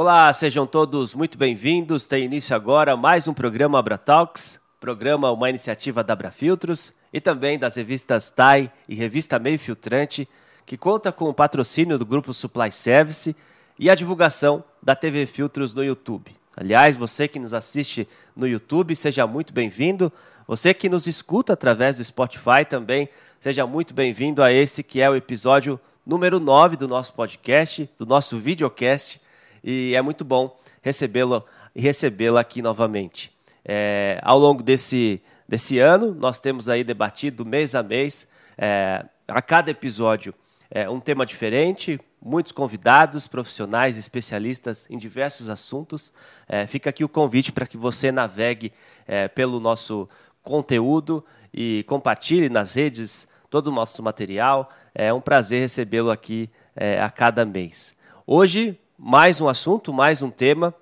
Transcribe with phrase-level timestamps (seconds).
[0.00, 2.06] Olá, sejam todos muito bem-vindos.
[2.06, 7.20] Tem início agora mais um programa Abra Talks, programa uma iniciativa da Abra Filtros e
[7.20, 10.28] também das revistas TAI e Revista Meio Filtrante,
[10.64, 13.34] que conta com o patrocínio do Grupo Supply Service
[13.76, 16.30] e a divulgação da TV Filtros no YouTube.
[16.56, 18.06] Aliás, você que nos assiste
[18.36, 20.12] no YouTube, seja muito bem-vindo.
[20.46, 23.08] Você que nos escuta através do Spotify também,
[23.40, 28.06] seja muito bem-vindo a esse que é o episódio número 9 do nosso podcast, do
[28.06, 29.20] nosso videocast
[29.62, 31.44] e é muito bom recebê-lo
[31.74, 33.32] e recebê-la aqui novamente.
[33.64, 38.26] É, ao longo desse, desse ano, nós temos aí debatido mês a mês,
[38.56, 40.34] é, a cada episódio,
[40.70, 46.12] é, um tema diferente, muitos convidados, profissionais, especialistas em diversos assuntos.
[46.48, 48.72] É, fica aqui o convite para que você navegue
[49.06, 50.08] é, pelo nosso
[50.42, 54.70] conteúdo e compartilhe nas redes todo o nosso material.
[54.94, 57.96] É um prazer recebê-lo aqui é, a cada mês.
[58.26, 60.74] Hoje mais um assunto, mais um tema.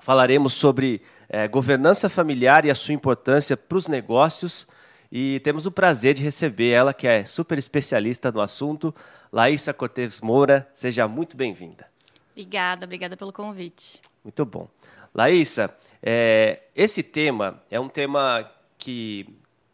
[0.00, 4.66] Falaremos sobre é, governança familiar e a sua importância para os negócios.
[5.10, 8.94] E temos o prazer de receber ela, que é super especialista no assunto,
[9.30, 10.66] Laísa Cortes Moura.
[10.72, 11.86] Seja muito bem-vinda.
[12.30, 14.00] Obrigada, obrigada pelo convite.
[14.24, 14.66] Muito bom.
[15.14, 19.28] Laísa, é, esse tema é um tema que,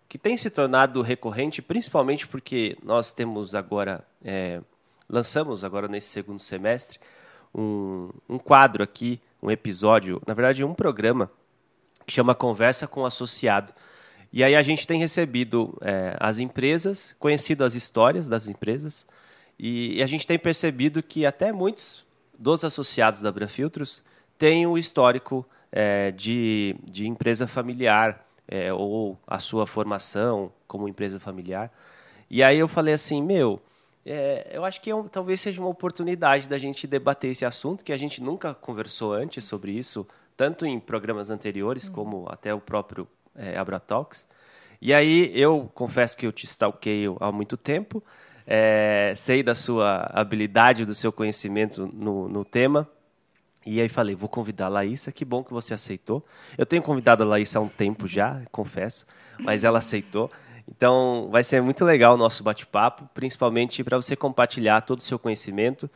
[0.08, 4.60] que tem se tornado recorrente, principalmente porque nós temos agora, é,
[5.08, 6.98] lançamos agora nesse segundo semestre,
[7.54, 11.30] um, um quadro aqui, um episódio, na verdade, um programa
[12.06, 13.72] que chama Conversa com o Associado.
[14.32, 19.06] E aí a gente tem recebido é, as empresas, conhecido as histórias das empresas,
[19.58, 22.06] e, e, a gente tem percebido que até muitos
[22.38, 24.04] dos associados da Brafiltros
[24.38, 31.20] têm o histórico é, de, de empresa familiar, é, ou a sua formação como empresa
[31.20, 31.70] familiar.
[32.30, 33.60] E aí eu falei assim, meu,
[34.10, 37.84] é, eu acho que é um, talvez seja uma oportunidade da gente debater esse assunto,
[37.84, 41.94] que a gente nunca conversou antes sobre isso, tanto em programas anteriores, uhum.
[41.94, 43.54] como até o próprio é.
[44.80, 48.02] E aí, eu confesso que eu te stalkeio há muito tempo,
[48.46, 52.88] é, sei da sua habilidade, do seu conhecimento no, no tema,
[53.66, 56.24] e aí falei, vou convidar a Laísa, que bom que você aceitou.
[56.56, 59.06] Eu tenho convidado a Laísa há um tempo já, confesso,
[59.38, 60.30] mas ela aceitou.
[60.76, 65.18] Então, vai ser muito legal o nosso bate-papo, principalmente para você compartilhar todo o seu
[65.18, 65.88] conhecimento.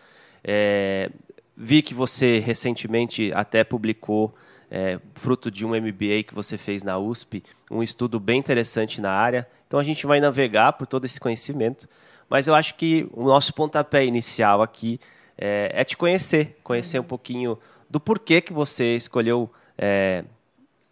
[0.42, 1.10] É,
[1.56, 4.34] vi que você recentemente até publicou,
[4.70, 9.12] é, fruto de um MBA que você fez na USP, um estudo bem interessante na
[9.12, 9.46] área.
[9.66, 11.86] Então, a gente vai navegar por todo esse conhecimento.
[12.28, 14.98] Mas eu acho que o nosso pontapé inicial aqui
[15.36, 17.58] é, é te conhecer, conhecer um pouquinho
[17.90, 20.24] do porquê que você escolheu é,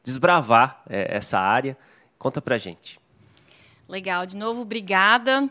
[0.04, 1.78] desbravar é, essa área.
[2.18, 2.99] Conta pra gente.
[3.90, 5.50] Legal, de novo, obrigada.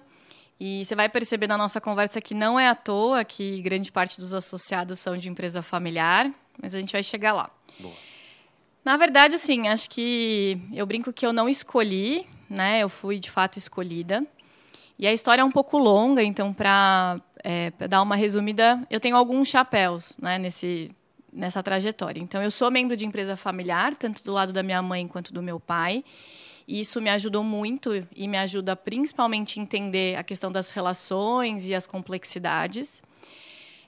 [0.58, 4.20] E você vai perceber na nossa conversa que não é à toa que grande parte
[4.20, 7.50] dos associados são de empresa familiar, mas a gente vai chegar lá.
[7.78, 7.94] Boa.
[8.84, 12.80] Na verdade, assim, acho que eu brinco que eu não escolhi, né?
[12.80, 14.26] Eu fui de fato escolhida.
[14.98, 19.18] E a história é um pouco longa, então, para é, dar uma resumida, eu tenho
[19.18, 20.92] alguns chapéus né, nesse,
[21.32, 22.22] nessa trajetória.
[22.22, 25.42] Então, eu sou membro de empresa familiar, tanto do lado da minha mãe quanto do
[25.42, 26.04] meu pai.
[26.70, 31.68] E isso me ajudou muito e me ajuda principalmente a entender a questão das relações
[31.68, 33.02] e as complexidades.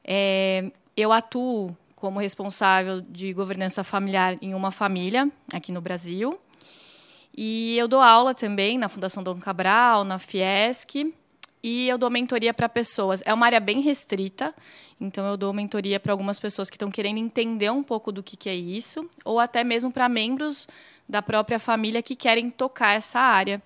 [0.04, 6.40] É, eu atuo como responsável de governança familiar em uma família aqui no Brasil.
[7.38, 11.14] E eu dou aula também na Fundação Dom Cabral, na Fiesc,
[11.62, 13.22] e eu dou mentoria para pessoas.
[13.28, 14.56] É uma área bem restrita,
[15.00, 18.36] então eu dou mentoria para algumas pessoas que estão querendo entender um pouco do que,
[18.36, 20.68] que é isso, ou até mesmo para membros
[21.12, 23.62] da própria família que querem tocar essa área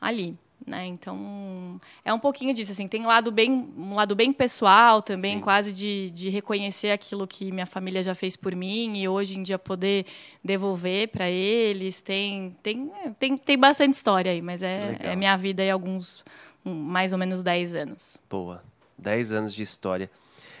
[0.00, 0.34] ali.
[0.66, 0.86] Né?
[0.86, 2.72] Então, é um pouquinho disso.
[2.72, 5.40] Assim, tem um lado bem, um lado bem pessoal também, Sim.
[5.40, 9.42] quase de, de reconhecer aquilo que minha família já fez por mim e hoje em
[9.42, 10.06] dia poder
[10.42, 12.00] devolver para eles.
[12.00, 16.24] Tem, tem, tem, tem bastante história aí, mas é, é minha vida e alguns,
[16.64, 18.18] mais ou menos 10 anos.
[18.28, 18.64] Boa,
[18.98, 20.10] 10 anos de história.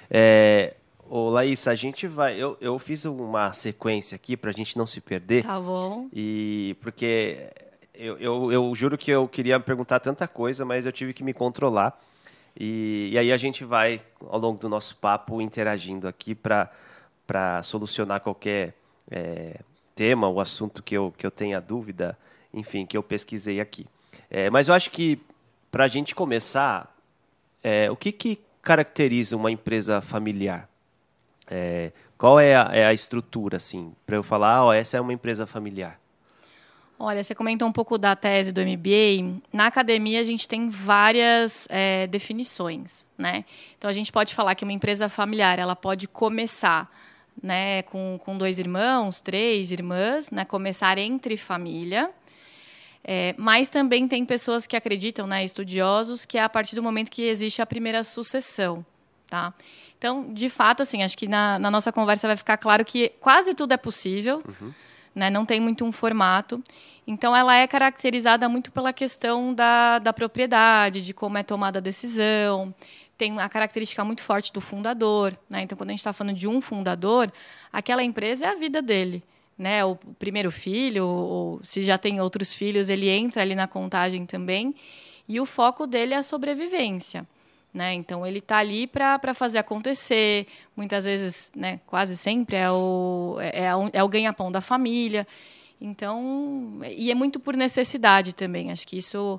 [0.08, 0.76] É,
[1.08, 2.36] Ô, Laís, a gente vai.
[2.36, 5.44] Eu, eu fiz uma sequência aqui para a gente não se perder.
[5.44, 6.08] Tá bom.
[6.12, 7.48] E porque
[7.94, 11.32] eu, eu, eu, juro que eu queria perguntar tanta coisa, mas eu tive que me
[11.32, 11.98] controlar.
[12.58, 18.20] E, e aí a gente vai, ao longo do nosso papo, interagindo aqui para solucionar
[18.20, 18.74] qualquer
[19.10, 19.60] é,
[19.94, 22.18] tema ou assunto que eu, que eu tenha dúvida,
[22.52, 23.86] enfim, que eu pesquisei aqui.
[24.30, 25.20] É, mas eu acho que,
[25.70, 26.94] para a gente começar,
[27.62, 30.68] é, o que, que caracteriza uma empresa familiar?
[31.48, 35.12] É, qual é a, é a estrutura, assim, para eu falar, ó, essa é uma
[35.12, 36.00] empresa familiar?
[36.98, 39.42] Olha, você comentou um pouco da tese do MBA.
[39.52, 43.44] Na academia, a gente tem várias é, definições, né?
[43.76, 46.90] Então, a gente pode falar que uma empresa familiar, ela pode começar
[47.42, 52.10] né, com, com dois irmãos, três irmãs, né, começar entre família.
[53.04, 57.10] É, mas também tem pessoas que acreditam, né, estudiosos, que é a partir do momento
[57.10, 58.84] que existe a primeira sucessão,
[59.28, 59.54] tá?
[59.98, 63.54] Então, de fato, assim, acho que na, na nossa conversa vai ficar claro que quase
[63.54, 64.72] tudo é possível, uhum.
[65.14, 65.30] né?
[65.30, 66.62] Não tem muito um formato.
[67.06, 71.82] Então, ela é caracterizada muito pela questão da, da propriedade, de como é tomada a
[71.82, 72.74] decisão.
[73.16, 75.36] Tem a característica muito forte do fundador.
[75.48, 75.62] Né?
[75.62, 77.32] Então, quando a gente está falando de um fundador,
[77.72, 79.22] aquela empresa é a vida dele.
[79.56, 79.84] Né?
[79.84, 84.74] O primeiro filho, ou se já tem outros filhos, ele entra ali na contagem também.
[85.28, 87.26] E o foco dele é a sobrevivência.
[87.76, 87.92] Né?
[87.92, 90.46] Então ele está ali para fazer acontecer.
[90.74, 95.28] Muitas vezes, né, quase sempre é o é, é, é o ganha-pão da família.
[95.78, 98.72] Então, e é muito por necessidade também.
[98.72, 99.38] Acho que isso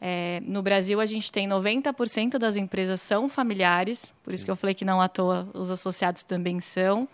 [0.00, 4.46] é, no Brasil a gente tem 90% das empresas são familiares, por isso Sim.
[4.46, 7.08] que eu falei que não à toa os associados também são,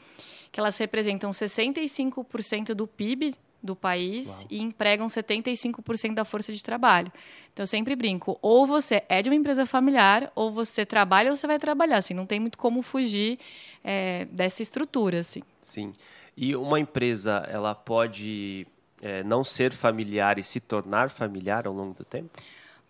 [0.50, 4.46] que elas representam 65% do PIB do país Uau.
[4.50, 7.12] e empregam 75% da força de trabalho.
[7.52, 11.36] Então eu sempre brinco, ou você é de uma empresa familiar, ou você trabalha ou
[11.36, 13.38] você vai trabalhar, assim, não tem muito como fugir
[13.84, 15.42] é, dessa estrutura, assim.
[15.60, 15.92] Sim.
[16.36, 18.66] E uma empresa, ela pode
[19.00, 22.30] é, não ser familiar e se tornar familiar ao longo do tempo?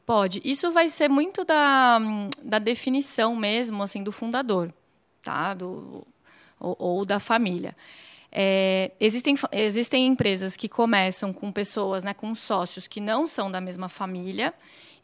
[0.06, 0.40] Pode.
[0.44, 1.98] Isso vai ser muito da,
[2.42, 4.72] da definição mesmo, assim, do fundador,
[5.22, 5.54] tá?
[5.54, 6.06] Do,
[6.58, 7.74] ou, ou da família.
[8.34, 13.60] É, existem, existem empresas que começam com pessoas, né, com sócios que não são da
[13.60, 14.54] mesma família,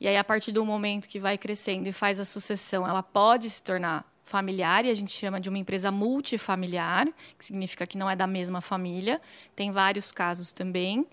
[0.00, 3.50] e aí, a partir do momento que vai crescendo e faz a sucessão, ela pode
[3.50, 8.08] se tornar familiar, e a gente chama de uma empresa multifamiliar, que significa que não
[8.08, 9.20] é da mesma família.
[9.56, 11.06] Tem vários casos também.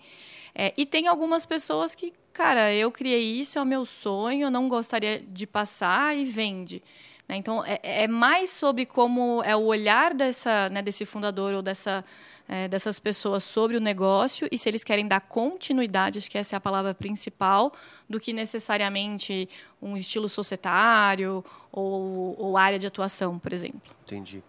[0.54, 4.50] É, e tem algumas pessoas que, cara, eu criei isso, é o meu sonho, eu
[4.50, 6.82] não gostaria de passar e vende.
[7.28, 7.36] Né?
[7.36, 12.04] Então, é, é, mais sobre como é o olhar dessa, né, desse fundador ou dessa,
[12.48, 16.54] é, dessas pessoas sobre o negócio e se eles querem dar continuidade, acho que essa
[16.54, 17.72] é a palavra principal,
[18.08, 19.48] do que necessariamente
[19.82, 23.94] um estilo societário ou, ou área de atuação, por exemplo.
[24.04, 24.42] Entendi.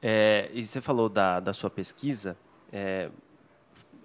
[0.00, 2.36] É, e você falou da, da sua pesquisa,
[2.72, 3.10] é,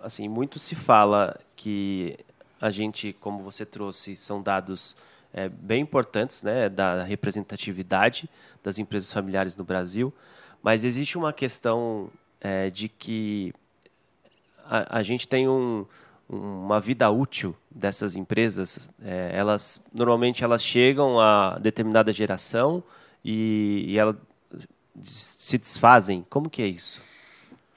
[0.01, 2.17] assim, muito se fala que
[2.59, 4.95] a gente, como você trouxe, são dados
[5.33, 8.29] é, bem importantes né, da representatividade
[8.63, 10.13] das empresas familiares no Brasil,
[10.61, 12.09] mas existe uma questão
[12.39, 13.53] é, de que
[14.65, 15.85] a, a gente tem um,
[16.29, 18.89] uma vida útil dessas empresas.
[19.03, 22.83] É, elas normalmente elas chegam a determinada geração
[23.23, 24.15] e, e elas
[25.01, 26.25] se desfazem.
[26.29, 27.01] Como que é isso?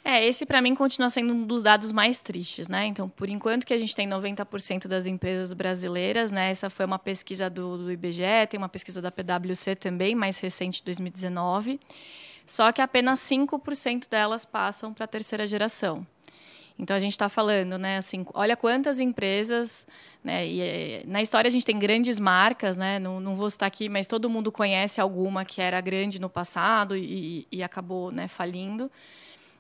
[0.09, 2.87] É, esse para mim continua sendo um dos dados mais tristes, né?
[2.87, 6.49] Então, por enquanto que a gente tem 90% das empresas brasileiras, né?
[6.49, 10.81] Essa foi uma pesquisa do, do IBGE, tem uma pesquisa da PwC também, mais recente,
[10.85, 11.81] 2019.
[12.47, 16.07] Só que apenas 5% delas passam para a terceira geração.
[16.79, 17.97] Então a gente está falando, né?
[17.97, 19.89] Assim, olha quantas empresas,
[20.23, 20.47] né?
[20.47, 23.01] E, eh, na história a gente tem grandes marcas, né?
[23.01, 26.97] Não, não vou citar aqui, mas todo mundo conhece alguma que era grande no passado
[26.97, 28.89] e, e acabou, né, falindo.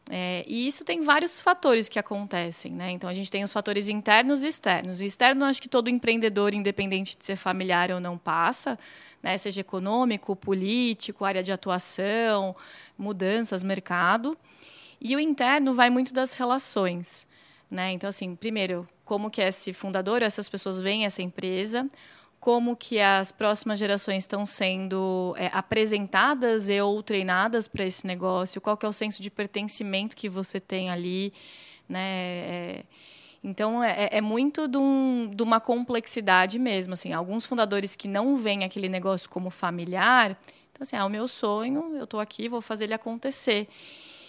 [0.09, 2.91] É, e isso tem vários fatores que acontecem, né?
[2.93, 5.01] Então a gente tem os fatores internos e externos.
[5.01, 8.79] E externo, acho que todo empreendedor, independente de ser familiar ou não, passa,
[9.23, 9.37] né?
[9.37, 12.55] Seja econômico, político, área de atuação,
[12.97, 14.39] mudanças, mercado.
[15.01, 17.27] E o interno vai muito das relações,
[17.69, 17.91] né?
[17.91, 21.89] Então assim, primeiro, como que esse fundador, essas pessoas veem essa empresa?
[22.47, 28.61] Como que as próximas gerações estão sendo é, apresentadas e ou treinadas para esse negócio,
[28.61, 31.33] qual que é o senso de pertencimento que você tem ali,
[31.89, 31.99] né?
[31.99, 32.85] É,
[33.43, 38.37] então é, é muito de, um, de, uma complexidade mesmo, assim, alguns fundadores que não
[38.37, 42.61] veem aquele negócio como familiar, então assim, é o meu sonho, eu estou aqui, vou
[42.61, 43.67] fazer ele acontecer.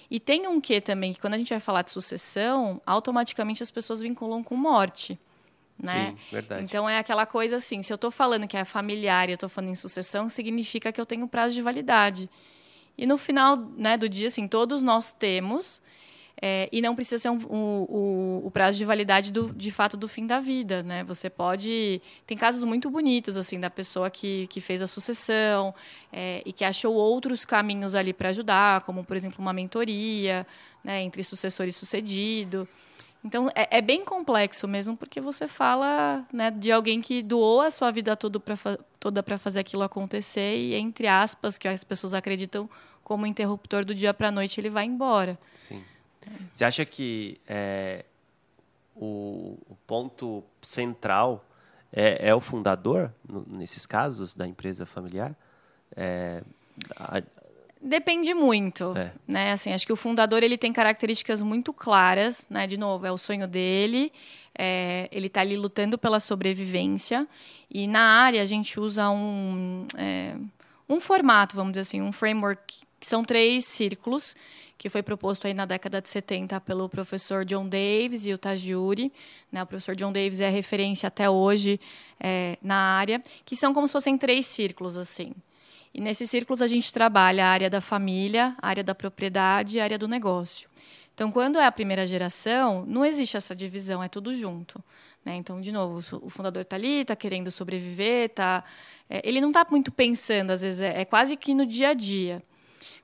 [0.10, 3.70] E tem um que também, que quando a gente vai falar de sucessão, automaticamente as
[3.70, 5.20] pessoas vinculam com morte
[5.82, 6.10] né?
[6.10, 6.64] Sim, verdade.
[6.64, 9.50] Então é aquela coisa assim, se eu estou falando que é familiar e eu estou
[9.50, 12.30] falando em sucessão, significa que eu tenho prazo de validade.
[12.98, 15.82] E no final né, do dia, assim, todos nós temos,
[16.42, 19.96] é, e não precisa ser um, um, um, o prazo de validade do, de fato
[19.96, 21.04] do fim da vida, né?
[21.04, 22.02] Você pode...
[22.26, 25.74] Tem casos muito bonitos, assim, da pessoa que, que fez a sucessão
[26.12, 30.46] é, e que achou outros caminhos ali para ajudar, como, por exemplo, uma mentoria
[30.84, 32.68] né, entre sucessor e sucedido.
[33.24, 37.72] Então é, é, bem complexo mesmo, porque você fala né, de alguém que doou a
[37.72, 42.70] sua vida pra, toda para fazer aquilo acontecer e, entre aspas, que as pessoas acreditam
[43.04, 45.38] como interruptor do dia para a noite, ele vai embora.
[45.54, 45.84] Sim.
[46.54, 48.04] Você acha que é,
[48.96, 51.46] o, o, ponto central
[51.92, 55.36] é, é o fundador, no, nesses casos, da empresa familiar?
[55.96, 56.44] É,
[56.98, 57.22] a,
[57.88, 59.12] Depende muito, é.
[59.28, 59.52] né?
[59.52, 62.68] Assim, acho que o fundador ele tem características muito claras, né?
[62.68, 64.12] De novo, é o sonho dele,
[64.58, 67.28] é, ele está ali lutando pela sobrevivência
[67.70, 70.36] e na área a gente usa um é,
[70.90, 74.36] um formato, vamos dizer assim, um framework que são três círculos
[74.78, 79.12] que foi proposto aí na década de 70 pelo professor John Davis e o Tajuri.
[79.52, 79.64] Né?
[79.64, 81.80] O professor John Davis é referência até hoje
[82.20, 85.34] é, na área, que são como se fossem três círculos assim.
[85.98, 89.80] E nesses círculos a gente trabalha a área da família, a área da propriedade e
[89.80, 90.70] a área do negócio.
[91.12, 94.80] Então, quando é a primeira geração, não existe essa divisão, é tudo junto.
[95.26, 95.36] Né?
[95.38, 98.64] Então, de novo, o fundador está ali, está querendo sobreviver, tá,
[99.10, 101.94] é, ele não está muito pensando, às vezes, é, é, quase que no dia a
[101.96, 102.44] dia.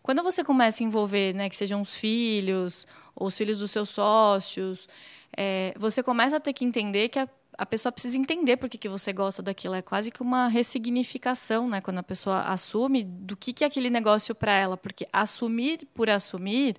[0.04, 2.86] Quando você começa a envolver, né, que sejam os filhos,
[3.16, 4.88] ou os filhos dos seus sócios,
[5.36, 8.78] é, você começa a ter que entender que a a pessoa precisa entender por que,
[8.78, 9.76] que você gosta daquilo.
[9.76, 11.82] É quase que uma ressignificação, né?
[11.82, 14.78] Quando a pessoa assume do que, que é aquele negócio para ela.
[14.78, 16.78] Porque assumir por assumir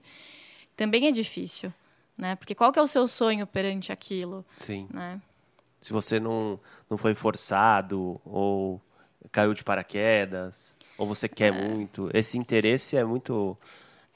[0.76, 1.73] também é difícil,
[2.16, 2.35] né?
[2.37, 4.45] Porque qual que é o seu sonho perante aquilo?
[4.57, 4.88] Sim.
[4.93, 5.21] Né?
[5.81, 8.81] Se você não, não foi forçado ou
[9.31, 11.69] caiu de paraquedas ou você quer é.
[11.69, 13.57] muito, esse interesse é muito...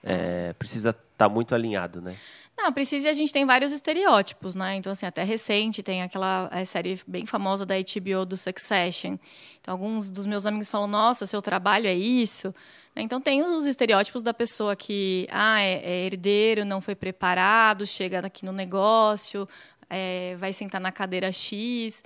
[0.02, 2.16] É, precisa estar tá muito alinhado, né?
[2.60, 4.74] Não, precisa a gente tem vários estereótipos, né?
[4.74, 9.16] Então, assim, até recente tem aquela é, série bem famosa da HBO do Succession.
[9.60, 12.52] Então, alguns dos meus amigos falam, nossa, seu trabalho é isso.
[12.96, 13.02] Né?
[13.02, 18.18] Então, tem os estereótipos da pessoa que, ah, é, é herdeiro, não foi preparado, chega
[18.18, 19.48] aqui no negócio,
[19.88, 22.02] é, vai sentar na cadeira X.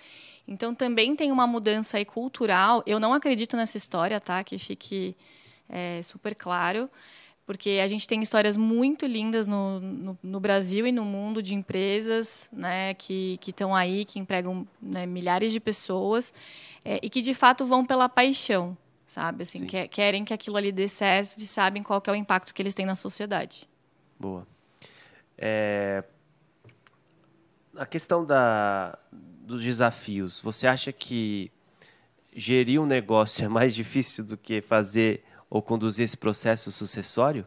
[0.47, 2.82] Então, também tem uma mudança aí cultural.
[2.85, 4.44] Eu não acredito nessa história, tá?
[4.44, 5.16] Que fique
[5.66, 6.90] é, super claro
[7.52, 11.54] porque a gente tem histórias muito lindas no, no, no Brasil e no mundo de
[11.54, 16.32] empresas né, que estão aí, que empregam né, milhares de pessoas
[16.82, 18.75] é, e que de fato vão pela paixão,
[19.06, 19.42] sabe?
[19.42, 22.62] Assim, que, querem que aquilo ali dê certo e sabem qual é o impacto que
[22.62, 23.68] eles têm na sociedade.
[24.18, 24.47] Boa.
[25.37, 26.02] É...
[27.76, 31.52] A questão da, dos desafios, você acha que
[32.35, 37.47] gerir um negócio é mais difícil do que fazer ou conduzir esse processo sucessório?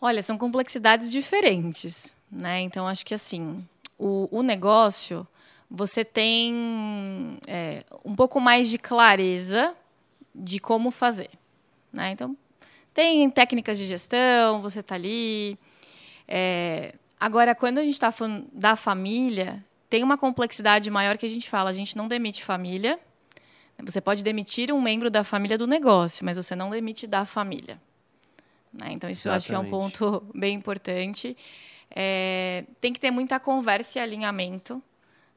[0.00, 2.62] Olha, são complexidades diferentes, né?
[2.62, 3.62] Então acho que assim,
[3.98, 5.28] o, o negócio
[5.70, 9.74] você tem é, um pouco mais de clareza
[10.34, 11.28] de como fazer,
[11.92, 12.12] né?
[12.12, 12.34] Então
[12.94, 15.58] tem técnicas de gestão, você está ali.
[16.26, 21.30] É, agora, quando a gente está falando da família, tem uma complexidade maior que a
[21.30, 21.68] gente fala.
[21.68, 22.98] A gente não demite família,
[23.84, 27.80] você pode demitir um membro da família do negócio, mas você não demite da família.
[28.72, 28.92] Né?
[28.92, 29.28] Então, isso Exatamente.
[29.28, 31.36] eu acho que é um ponto bem importante.
[31.90, 34.82] É, tem que ter muita conversa e alinhamento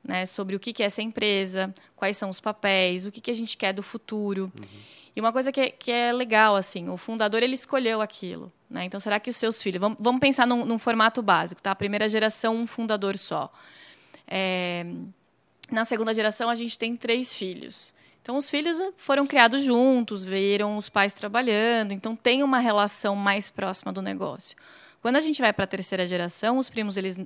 [0.03, 3.58] né, sobre o que é essa empresa, quais são os papéis, o que a gente
[3.58, 4.51] quer do futuro.
[4.58, 4.79] Uhum.
[5.15, 8.51] E uma coisa que é, que é legal, assim, o fundador ele escolheu aquilo.
[8.69, 8.86] Né?
[8.86, 9.81] Então, será que os seus filhos...
[9.81, 11.72] Vamos, vamos pensar num, num, formato básico, tá?
[11.72, 13.51] A primeira geração, um fundador só.
[14.27, 14.86] É,
[15.72, 17.93] na segunda geração, a gente tem três filhos.
[18.21, 23.49] Então, os filhos foram criados juntos, viram os pais trabalhando, então tem uma relação mais
[23.49, 24.55] próxima do negócio.
[25.01, 27.17] Quando a gente vai para a terceira geração, os primos eles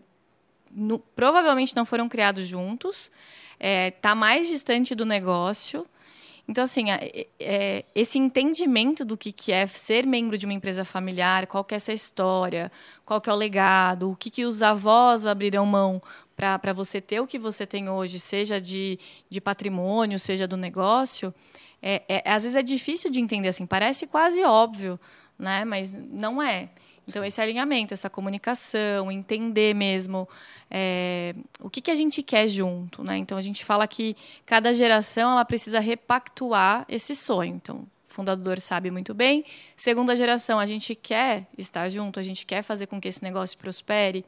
[0.71, 3.11] no, provavelmente não foram criados juntos,
[3.53, 5.85] está é, tá mais distante do negócio.
[6.45, 11.47] Então, assim, é, esse entendimento do que, que é ser membro de uma empresa familiar,
[11.47, 12.69] qual que é essa história,
[13.05, 16.01] qual que é o legado, o que, que os avós abrirão mão
[16.35, 18.99] para você ter o que você tem hoje, seja de,
[19.29, 21.33] de patrimônio, seja do negócio,
[21.81, 24.99] é, é, às vezes é difícil de entender assim, parece quase óbvio,
[25.37, 25.65] né?
[25.65, 26.69] mas não é.
[27.05, 30.27] Então, esse alinhamento, essa comunicação, entender mesmo
[30.71, 33.03] é, o que, que a gente quer junto.
[33.03, 33.17] Né?
[33.17, 37.55] Então, a gente fala que cada geração ela precisa repactuar esse sonho.
[37.55, 39.43] Então, o fundador sabe muito bem.
[39.75, 43.57] Segunda geração, a gente quer estar junto, a gente quer fazer com que esse negócio
[43.57, 44.25] prospere.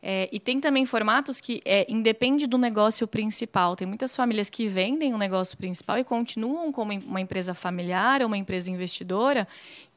[0.00, 3.74] É, e tem também formatos que é, independe do negócio principal.
[3.74, 8.38] Tem muitas famílias que vendem o negócio principal e continuam como uma empresa familiar uma
[8.38, 9.46] empresa investidora,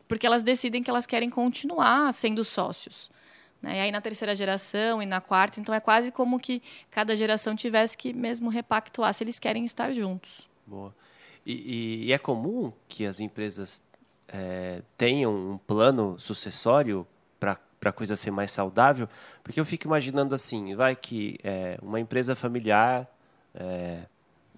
[0.07, 3.11] porque elas decidem que elas querem continuar sendo sócios.
[3.61, 3.77] Né?
[3.77, 7.55] E aí na terceira geração e na quarta, então é quase como que cada geração
[7.55, 10.49] tivesse que mesmo repactuar se eles querem estar juntos.
[10.65, 10.93] Boa.
[11.45, 13.83] E, e é comum que as empresas
[14.27, 17.05] é, tenham um plano sucessório
[17.39, 19.09] para para a coisa ser mais saudável,
[19.43, 23.05] porque eu fico imaginando assim, vai que é, uma empresa familiar
[23.53, 24.03] é,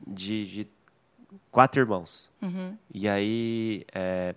[0.05, 0.67] de, de,
[1.49, 2.77] quatro irmãos, uhum.
[2.93, 4.35] e aí é,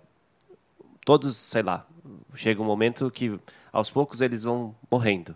[1.05, 1.85] todos, sei lá,
[2.33, 3.39] chega um momento que
[3.71, 5.35] aos poucos eles vão morrendo,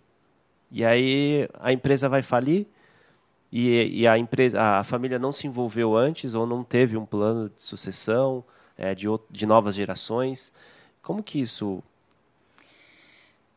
[0.72, 2.66] e aí a empresa vai falir
[3.52, 7.50] e, e a empresa, a família não se envolveu antes ou não teve um plano
[7.50, 8.44] de sucessão,
[8.78, 10.54] é, de, de novas gerações.
[11.02, 11.84] Como que isso...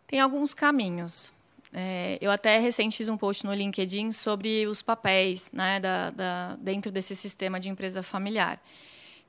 [0.06, 1.32] Tem alguns caminhos.
[1.72, 6.56] É, eu até recente fiz um post no LinkedIn sobre os papéis né, da, da,
[6.56, 8.62] dentro desse sistema de empresa familiar.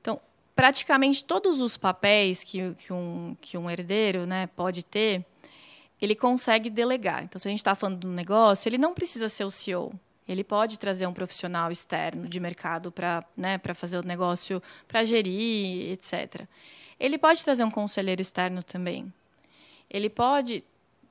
[0.00, 0.20] Então,
[0.54, 5.24] praticamente todos os papéis que, que, um, que um herdeiro né, pode ter,
[6.00, 7.24] ele consegue delegar.
[7.24, 9.92] Então, se a gente está falando de um negócio, ele não precisa ser o CEO.
[10.28, 15.92] Ele pode trazer um profissional externo de mercado para né, fazer o negócio, para gerir,
[15.92, 16.46] etc.
[16.98, 19.12] Ele pode trazer um conselheiro externo também.
[19.90, 20.64] Ele pode.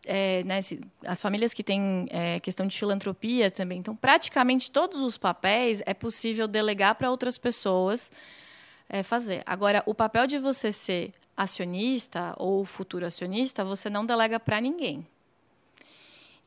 [0.07, 0.59] É, né,
[1.03, 3.79] as famílias que têm é, questão de filantropia também.
[3.79, 8.11] Então, praticamente todos os papéis é possível delegar para outras pessoas
[8.87, 9.41] é, fazer.
[9.47, 15.05] Agora, o papel de você ser acionista ou futuro acionista, você não delega para ninguém.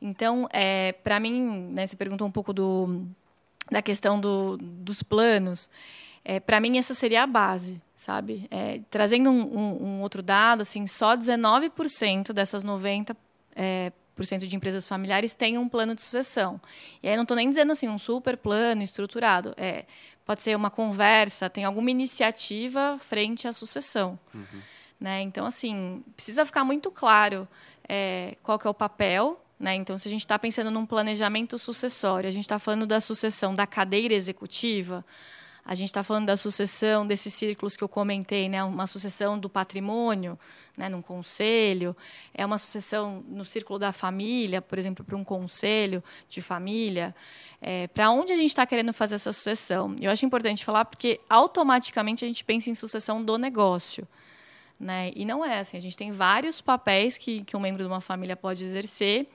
[0.01, 3.05] Então, é, para mim, né, você perguntou um pouco do,
[3.69, 5.69] da questão do, dos planos.
[6.23, 8.47] É, para mim, essa seria a base, sabe?
[8.51, 13.15] É, trazendo um, um, um, outro dado, assim, só 19% dessas 90%
[13.55, 16.59] é, por cento de empresas familiares têm um plano de sucessão.
[17.01, 19.53] E aí não estou nem dizendo assim um super plano estruturado.
[19.55, 19.85] É,
[20.25, 24.19] pode ser uma conversa, tem alguma iniciativa frente à sucessão.
[24.33, 24.61] Uhum.
[24.99, 25.21] Né?
[25.21, 27.47] Então, assim, precisa ficar muito claro
[27.87, 29.41] é, qual que é o papel.
[29.57, 29.75] Né?
[29.75, 33.55] Então, se a gente está pensando num planejamento sucessório, a gente está falando da sucessão
[33.55, 35.05] da cadeira executiva,
[35.65, 38.63] a gente está falando da sucessão desses círculos que eu comentei, né?
[38.63, 40.37] uma sucessão do patrimônio,
[40.75, 40.89] né?
[40.89, 41.95] num conselho,
[42.33, 47.15] é uma sucessão no círculo da família, por exemplo, para um conselho de família.
[47.61, 49.95] É, para onde a gente está querendo fazer essa sucessão?
[49.99, 54.07] Eu acho importante falar porque automaticamente a gente pensa em sucessão do negócio.
[54.79, 55.11] Né?
[55.13, 55.75] E não é assim.
[55.75, 59.27] A gente tem vários papéis que, que um membro de uma família pode exercer.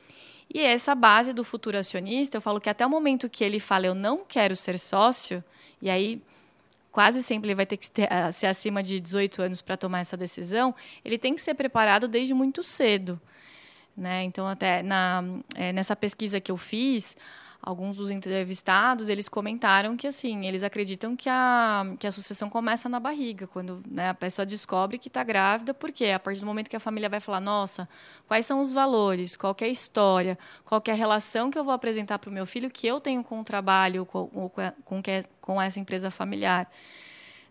[0.53, 3.87] E essa base do futuro acionista, eu falo que até o momento que ele fala
[3.87, 5.45] eu não quero ser sócio,
[5.81, 6.23] e aí
[6.91, 9.99] quase sempre ele vai ter que ter, uh, ser acima de 18 anos para tomar
[9.99, 10.73] essa decisão,
[11.05, 13.21] ele tem que ser preparado desde muito cedo.
[13.97, 14.23] Né?
[14.25, 15.23] Então, até na,
[15.57, 17.17] é, nessa pesquisa que eu fiz,
[17.65, 22.89] alguns dos entrevistados, eles comentaram que assim, eles acreditam que a, que a sucessão começa
[22.89, 26.69] na barriga, quando né, a pessoa descobre que está grávida, porque a partir do momento
[26.69, 27.89] que a família vai falar, nossa,
[28.29, 31.73] quais são os valores, qual é a história, qual é a relação que eu vou
[31.73, 34.51] apresentar para o meu filho que eu tenho com o trabalho, com, com,
[34.85, 35.03] com,
[35.41, 36.71] com essa empresa familiar.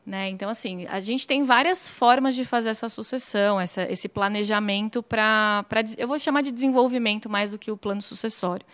[0.06, 0.30] Né?
[0.30, 5.66] Então, assim, a gente tem várias formas de fazer essa sucessão, essa, esse planejamento para.
[5.98, 8.66] Eu vou chamar de desenvolvimento mais do que o plano sucessório.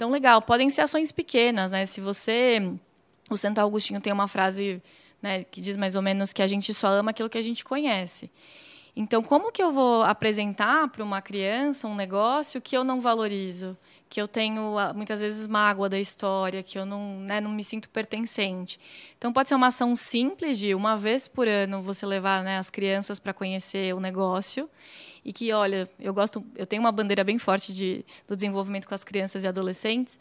[0.00, 1.84] Então, legal, podem ser ações pequenas, né?
[1.84, 2.72] Se você.
[3.28, 4.82] O Santo Agostinho tem uma frase
[5.20, 7.62] né, que diz mais ou menos que a gente só ama aquilo que a gente
[7.62, 8.30] conhece.
[8.96, 13.76] Então, como que eu vou apresentar para uma criança um negócio que eu não valorizo,
[14.08, 17.62] que eu tenho ah, muitas vezes mágoa da história, que eu não, né, não me
[17.62, 18.80] sinto pertencente?
[19.18, 22.70] Então, pode ser uma ação simples de uma vez por ano você levar né, as
[22.70, 24.66] crianças para conhecer o negócio
[25.24, 28.94] e que, olha, eu gosto, eu tenho uma bandeira bem forte de, do desenvolvimento com
[28.94, 30.18] as crianças e adolescentes,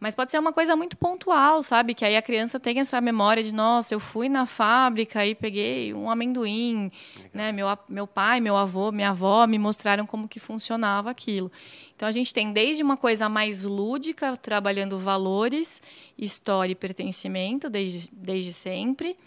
[0.00, 1.94] mas pode ser uma coisa muito pontual, sabe?
[1.94, 5.92] Que aí a criança tem essa memória de, nossa, eu fui na fábrica e peguei
[5.92, 6.90] um amendoim,
[7.34, 7.52] né?
[7.52, 11.52] Meu, meu pai, meu avô, minha avó me mostraram como que funcionava aquilo.
[11.94, 15.82] Então a gente tem desde uma coisa mais lúdica, trabalhando valores,
[16.16, 19.18] história e pertencimento desde, desde sempre,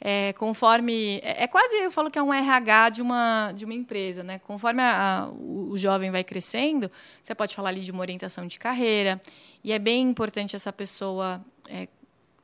[0.00, 3.74] é, conforme é, é, quase eu falo que é um RH de uma de uma
[3.74, 4.38] empresa, né?
[4.38, 6.90] Conforme a, a, o, o, jovem vai crescendo,
[7.22, 9.20] você pode falar ali de uma orientação de carreira
[9.62, 11.86] e é bem importante essa pessoa é,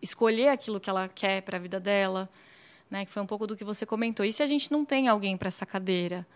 [0.03, 2.29] escolher aquilo que ela quer para a vida dela,
[2.91, 3.07] né?
[3.07, 4.27] Que foi um pouco do que você comentou.
[4.27, 6.27] E se a gente não tem alguém para essa cadeira,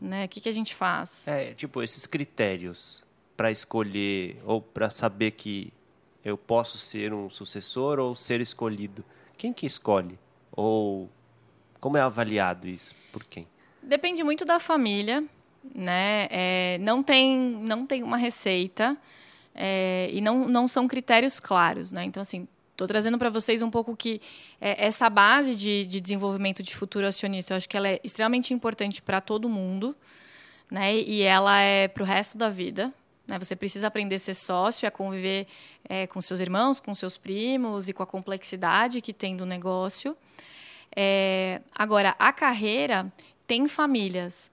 [0.00, 0.24] né?
[0.24, 1.28] O que, que a gente faz?
[1.28, 3.04] É tipo esses critérios
[3.36, 5.70] para escolher ou para saber que
[6.24, 9.04] eu posso ser um sucessor ou ser escolhido.
[9.36, 10.18] Quem que escolhe?
[10.52, 11.10] Ou
[11.80, 12.94] como é avaliado isso?
[13.10, 13.46] Por quem?
[13.82, 15.24] Depende muito da família,
[15.74, 16.28] né?
[16.30, 18.96] É, não, tem, não tem uma receita
[19.54, 22.04] é, e não, não são critérios claros, né?
[22.04, 24.20] Então, assim, estou trazendo para vocês um pouco que
[24.60, 28.54] é, essa base de, de desenvolvimento de futuro acionista, eu acho que ela é extremamente
[28.54, 29.96] importante para todo mundo,
[30.70, 30.94] né?
[30.94, 32.92] E ela é para o resto da vida.
[33.32, 33.38] Né?
[33.38, 35.46] Você precisa aprender a ser sócio, a conviver
[35.88, 40.14] é, com seus irmãos, com seus primos e com a complexidade que tem do negócio.
[40.94, 43.10] É, agora, a carreira
[43.46, 44.50] tem famílias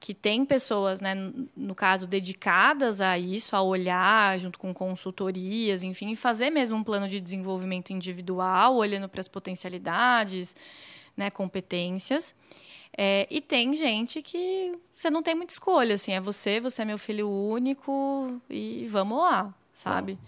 [0.00, 1.14] que tem pessoas, né,
[1.56, 7.08] no caso, dedicadas a isso, a olhar junto com consultorias, enfim, fazer mesmo um plano
[7.08, 10.56] de desenvolvimento individual, olhando para as potencialidades,
[11.16, 12.34] né, competências.
[12.96, 16.84] É, e tem gente que você não tem muita escolha, assim, é você, você é
[16.84, 20.18] meu filho único e vamos lá, sabe?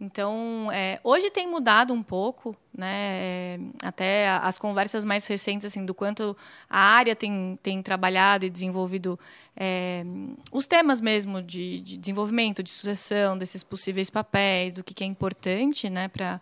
[0.00, 2.88] Então, é, hoje tem mudado um pouco, né?
[2.88, 6.34] É, até as conversas mais recentes, assim, do quanto
[6.70, 9.20] a área tem, tem trabalhado e desenvolvido
[9.54, 10.02] é,
[10.50, 15.06] os temas mesmo de, de, desenvolvimento, de sucessão, desses possíveis papéis, do que, que é
[15.06, 16.40] importante, né, para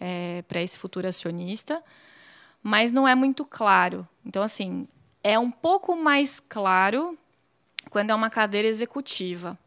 [0.00, 1.82] é, esse futuro acionista,
[2.64, 4.08] mas não é muito claro.
[4.24, 4.88] Então, assim,
[5.22, 7.16] é um pouco mais claro
[7.90, 9.58] quando é uma cadeira executiva.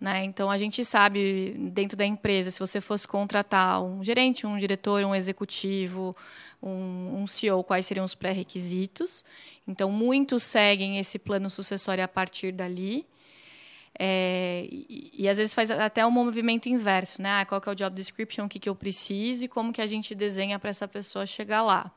[0.00, 0.22] Né?
[0.22, 5.02] Então, a gente sabe, dentro da empresa, se você fosse contratar um gerente, um diretor,
[5.02, 6.16] um executivo,
[6.62, 9.24] um, um CEO, quais seriam os pré-requisitos.
[9.66, 13.04] Então, muitos seguem esse plano sucessório a partir dali.
[13.98, 17.40] É, e, e, às vezes faz até um movimento inverso, né?
[17.40, 19.80] Ah, qual que é o job description, o que, que eu preciso e como que
[19.80, 21.90] a gente desenha para essa pessoa chegar lá.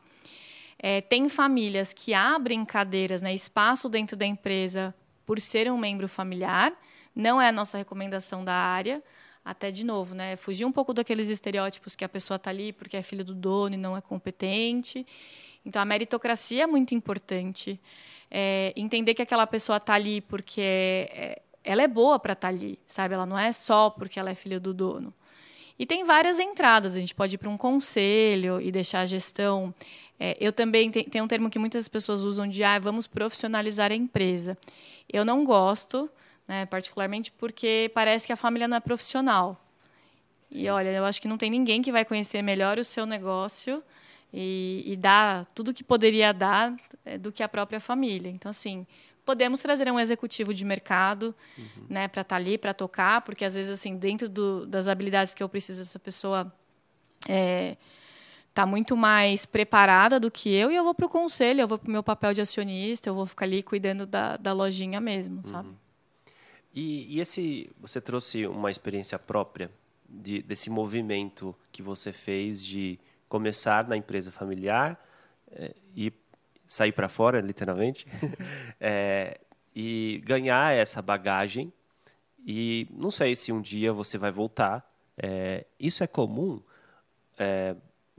[0.82, 6.08] É, tem famílias que abrem cadeiras, né, espaço dentro da empresa por ser um membro
[6.08, 6.74] familiar.
[7.14, 9.04] Não é a nossa recomendação da área.
[9.44, 12.96] Até de novo, né, fugir um pouco daqueles estereótipos que a pessoa está ali porque
[12.96, 15.06] é filho do dono e não é competente.
[15.66, 17.80] Então a meritocracia é muito importante.
[18.32, 22.54] É, entender que aquela pessoa está ali porque é, ela é boa para estar tá
[22.54, 23.16] ali, sabe?
[23.16, 25.14] Ela não é só porque ela é filha do dono.
[25.78, 26.96] E tem várias entradas.
[26.96, 29.74] A gente pode ir para um conselho e deixar a gestão.
[30.20, 33.92] É, eu também tem, tem um termo que muitas pessoas usam de ah, vamos profissionalizar
[33.92, 34.58] a empresa.
[35.12, 36.10] Eu não gosto,
[36.48, 39.60] né, particularmente porque parece que a família não é profissional.
[40.52, 40.62] Sim.
[40.62, 43.82] E olha, eu acho que não tem ninguém que vai conhecer melhor o seu negócio
[44.34, 48.30] e, e dar tudo que poderia dar é, do que a própria família.
[48.30, 48.86] Então, assim,
[49.24, 51.86] podemos trazer um executivo de mercado, uhum.
[51.88, 55.34] né, para estar tá ali, para tocar, porque às vezes assim dentro do, das habilidades
[55.34, 56.52] que eu preciso essa pessoa
[57.28, 57.78] é,
[58.54, 61.78] tá muito mais preparada do que eu e eu vou para o conselho, eu vou
[61.78, 65.42] para o meu papel de acionista, eu vou ficar ali cuidando da, da lojinha mesmo,
[65.46, 65.70] sabe?
[65.70, 65.76] Uhum.
[66.74, 69.72] E, e, esse, você trouxe uma experiência própria
[70.08, 75.00] de, desse movimento que você fez de começar na empresa familiar
[75.52, 76.14] é, e
[76.66, 78.06] sair para fora, literalmente,
[78.80, 79.40] é,
[79.76, 81.74] e ganhar essa bagagem.
[82.46, 84.88] E não sei se um dia você vai voltar.
[85.18, 86.62] É, isso é comum.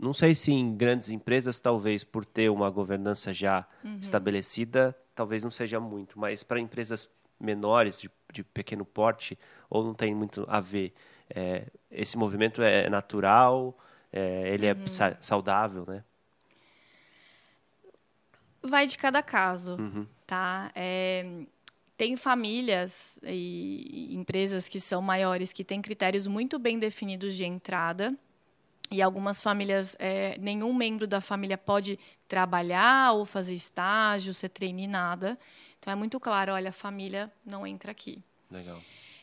[0.00, 3.98] Não sei se em grandes empresas, talvez por ter uma governança já uhum.
[4.00, 7.06] estabelecida, talvez não seja muito, mas para empresas
[7.38, 10.94] menores, de, de, pequeno porte, ou não tem muito a ver.
[11.28, 13.78] É, esse movimento é natural,
[14.10, 14.84] é, ele é uhum.
[14.84, 16.02] é saudável, né?
[18.62, 20.06] Vai de cada caso, uhum.
[20.26, 20.70] tá?
[20.74, 21.44] É,
[21.96, 28.16] tem famílias e empresas que são maiores que têm critérios muito bem definidos de entrada.
[28.90, 34.86] E algumas famílias, é, nenhum membro da família pode trabalhar ou fazer estágio, ser treine,
[34.86, 35.38] nada.
[35.78, 38.22] Então é muito claro, olha, a família não entra aqui.
[38.50, 38.80] Legal.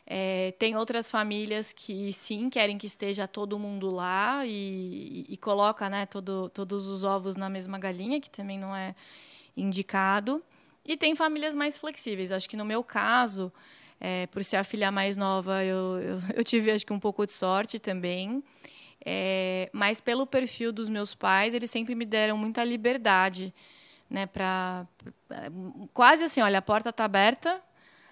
[0.09, 5.37] É, tem outras famílias que sim querem que esteja todo mundo lá e, e, e
[5.37, 8.95] coloca né, todo, todos os ovos na mesma galinha, que também não é
[9.55, 10.41] indicado.
[10.85, 12.31] E tem famílias mais flexíveis.
[12.31, 13.51] Acho que no meu caso,
[13.99, 17.25] é, por ser a filha mais nova, eu, eu, eu, tive acho que um pouco
[17.25, 18.41] de sorte também.
[19.05, 23.53] É, mas pelo perfil dos meus pais, eles sempre me deram muita liberdade,
[24.09, 24.25] né?
[24.25, 24.85] Para
[25.93, 27.61] quase assim, olha, a porta está aberta,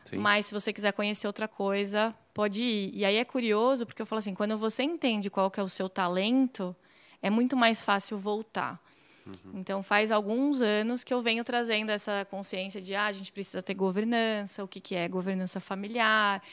[0.05, 0.17] Sim.
[0.17, 2.91] mas se você quiser conhecer outra coisa, pode ir.
[2.93, 5.69] E aí é curioso porque eu falo assim, quando você entende qual que é o
[5.69, 6.75] seu talento,
[7.21, 8.79] é muito mais fácil voltar.
[9.25, 9.53] Uhum.
[9.55, 13.61] Então, faz alguns anos que eu venho trazendo essa consciência de ah, a gente precisa
[13.61, 16.43] ter governança, o que, que é governança familiar,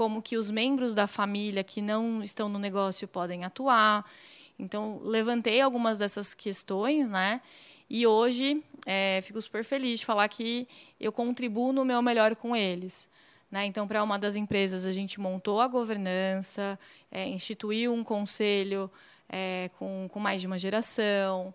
[0.00, 4.10] como que os membros da família que não estão no negócio podem atuar.
[4.58, 7.42] Então, levantei algumas dessas questões, né?
[7.90, 10.66] E hoje, é, fico super feliz de falar que
[10.98, 13.10] eu contribuo no meu melhor com eles.
[13.50, 13.66] Né?
[13.66, 16.78] Então, para uma das empresas, a gente montou a governança,
[17.12, 18.90] é, instituiu um conselho
[19.28, 21.52] é, com, com mais de uma geração,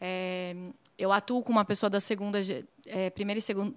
[0.00, 0.54] é,
[0.96, 2.38] eu atuo com uma pessoa da segunda,
[2.86, 3.74] é, primeira e segunda,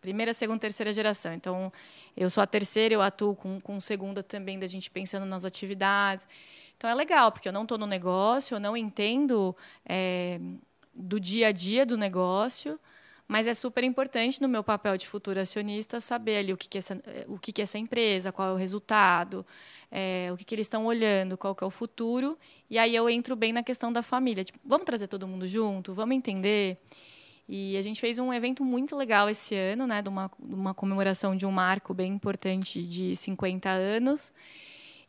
[0.00, 1.32] primeira, segunda, terceira geração.
[1.32, 1.72] Então,
[2.16, 6.26] eu sou a terceira, eu atuo com, com segunda também, da gente pensando nas atividades.
[6.76, 10.40] Então, é legal, porque eu não estou no negócio, eu não entendo é,
[10.94, 12.78] do dia a dia do negócio,
[13.26, 16.78] mas é super importante no meu papel de futuro acionista saber ali o que, que,
[16.78, 19.44] é, essa, o que, que é essa empresa, qual é o resultado,
[19.90, 22.38] é, o que, que eles estão olhando, qual que é o futuro.
[22.70, 24.44] E aí eu entro bem na questão da família.
[24.44, 25.92] Tipo, vamos trazer todo mundo junto?
[25.92, 26.78] Vamos entender?
[27.48, 31.34] E a gente fez um evento muito legal esse ano, né, de uma, uma comemoração
[31.34, 34.32] de um marco bem importante de 50 anos.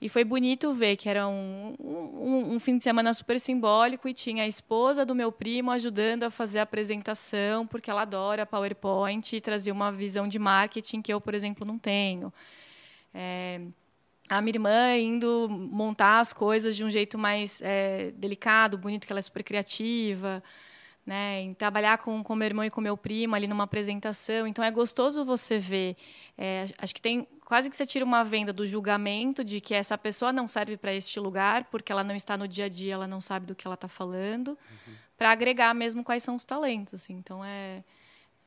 [0.02, 4.14] E foi bonito ver que era um, um, um, fim de semana super simbólico e
[4.14, 9.36] tinha a esposa do meu primo ajudando a fazer a apresentação, porque ela adora PowerPoint
[9.36, 12.32] e trazia uma visão de marketing que eu, por exemplo, não tenho.
[13.14, 13.60] É,
[14.30, 19.12] a minha irmã indo montar as coisas de um jeito mais é, delicado, bonito, que
[19.12, 20.42] ela é super criativa,
[21.10, 21.42] né?
[21.42, 24.46] Em trabalhar com, com meu irmão e com meu primo ali numa apresentação.
[24.46, 25.96] Então é gostoso você ver.
[26.38, 29.98] É, acho que tem quase que você tira uma venda do julgamento de que essa
[29.98, 33.08] pessoa não serve para este lugar porque ela não está no dia a dia, ela
[33.08, 34.94] não sabe do que ela está falando, uhum.
[35.18, 36.94] para agregar mesmo quais são os talentos.
[36.94, 37.14] Assim.
[37.14, 37.84] Então é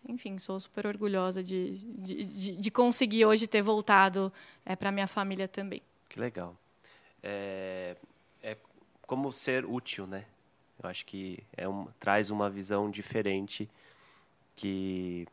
[0.08, 4.32] enfim, sou super orgulhosa de, de, de, de conseguir hoje ter voltado
[4.64, 5.82] é, para minha família também.
[6.08, 6.56] Que legal.
[7.22, 7.96] É,
[8.40, 8.56] é
[9.04, 10.26] como ser útil, né?
[10.82, 13.68] Eu acho que é um, traz uma visão diferente
[14.56, 15.26] que,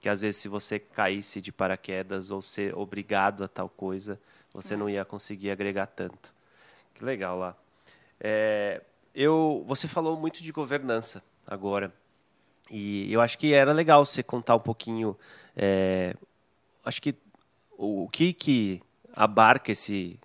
[0.00, 4.18] que às vezes se você caísse de paraquedas ou ser obrigado a tal coisa,
[4.52, 6.32] você não ia conseguir agregar tanto.
[6.94, 7.56] Que legal lá.
[8.20, 8.82] É,
[9.14, 11.92] eu, você falou muito de governança agora.
[12.70, 15.16] E eu acho que era legal você contar um pouquinho,
[15.56, 16.14] é,
[16.84, 17.14] acho que
[17.76, 20.18] o, o, que que abarca esse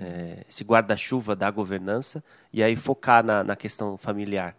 [0.00, 4.56] é, esse guarda-chuva da governança e aí focar na, na questão familiar.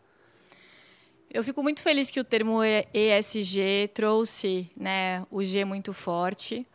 [1.34, 6.68] Eu fico muito feliz que o termo ESG trouxe né, o G muito forte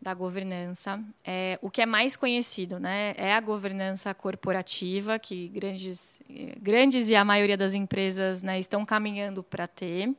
[0.00, 0.98] da governança.
[1.22, 6.22] É, o que é mais conhecido né, é a governança corporativa, que grandes,
[6.60, 10.10] grandes e a maioria das empresas né, estão caminhando para ter.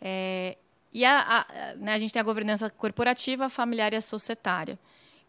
[0.00, 0.56] É,
[0.92, 4.76] e a, a, né, a gente tem a governança corporativa, familiar e a societária.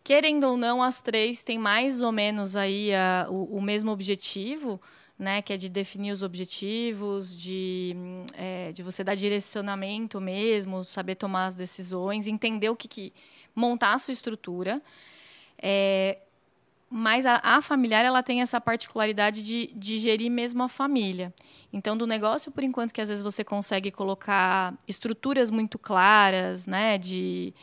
[0.04, 4.82] Querendo ou não, as três têm mais ou menos aí a, o, o mesmo objetivo,
[5.18, 7.96] né, que é de definir os objetivos, de,
[8.34, 13.14] é, de você dar direcionamento mesmo, saber tomar as decisões, entender o que, que
[13.56, 14.82] montar a sua estrutura.
[15.58, 16.18] É,
[16.90, 21.34] mas a, a, familiar ela tem essa particularidade de, de gerir mesmo a família.
[21.72, 26.98] Então, do negócio, por enquanto que às vezes você consegue colocar estruturas muito claras, né,
[26.98, 27.54] de,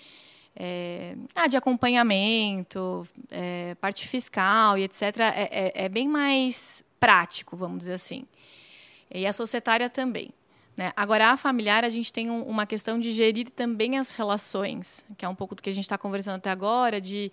[0.62, 7.56] é, ah, de acompanhamento, é, parte fiscal e etc., é, é, é, bem mais prático,
[7.56, 8.26] vamos dizer assim.
[9.10, 10.28] E a societária também.
[10.76, 10.92] Né?
[10.94, 15.24] Agora, a familiar, a gente tem um, uma questão de gerir também as relações, que
[15.24, 17.32] é um pouco do que a gente está conversando até agora, de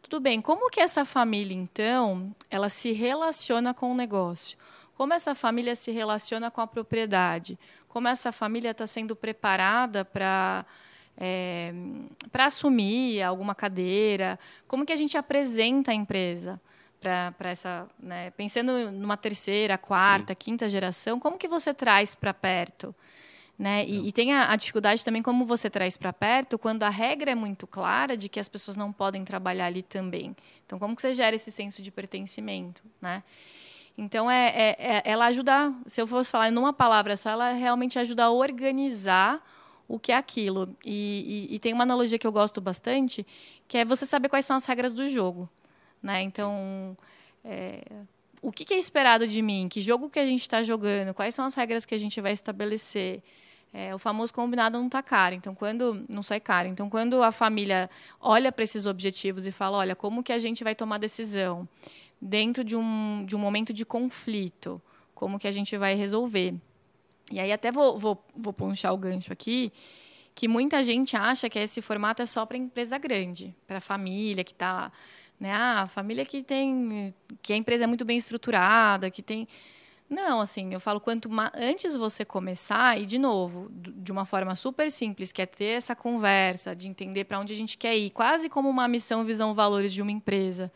[0.00, 4.56] tudo bem, como que essa família, então, ela se relaciona com o negócio?
[4.94, 7.58] Como essa família se relaciona com a propriedade?
[7.88, 10.64] Como essa família está sendo preparada para
[11.20, 11.72] é,
[12.32, 14.38] para assumir alguma cadeira?
[14.66, 16.60] Como que a gente apresenta a empresa?
[17.00, 18.30] para essa, né?
[18.32, 20.38] pensando numa terceira, quarta, Sim.
[20.38, 22.94] quinta geração, como que você traz para perto?
[23.58, 23.84] Né?
[23.86, 27.30] E, e, tem a, a, dificuldade também como você traz para perto quando a regra
[27.30, 30.34] é muito clara de que as pessoas não podem trabalhar ali também.
[30.64, 32.82] Então, como que você gera esse senso de pertencimento?
[33.00, 33.22] Né?
[33.98, 37.98] Então, é, é, é ela ajuda, se eu fosse falar numa palavra só, ela realmente
[37.98, 39.42] ajuda a organizar
[39.90, 40.74] o que é aquilo.
[40.84, 43.26] E, e, e tem uma analogia que eu gosto bastante,
[43.66, 45.50] que é você saber quais são as regras do jogo.
[46.00, 46.22] Né?
[46.22, 46.96] Então,
[47.44, 47.82] é,
[48.40, 49.68] o que, é esperado de mim?
[49.68, 51.12] Que jogo que a gente está jogando?
[51.12, 53.20] Quais são as regras que a gente vai estabelecer?
[53.72, 56.68] É, o famoso combinado não está caro, então quando não sai caro.
[56.68, 60.62] Então, quando a família olha para esses objetivos e fala, olha, como que a gente
[60.62, 61.68] vai tomar decisão
[62.20, 64.80] dentro de um, de um momento de conflito?
[65.14, 66.54] Como que a gente vai resolver?
[67.30, 69.72] E aí até vou, vou, vou punchar o gancho aqui,
[70.34, 74.52] que muita gente acha que esse formato é só para empresa grande, para família que
[74.52, 74.90] está
[75.40, 75.52] né?
[75.54, 79.48] Ah, família que tem, que a empresa é muito bem estruturada, que tem.
[80.08, 84.90] Não, assim, eu falo quanto antes você começar e de novo, de uma forma super
[84.90, 88.48] simples, que é ter essa conversa, de entender para onde a gente quer ir, quase
[88.48, 90.70] como uma missão, visão, valores de uma empresa.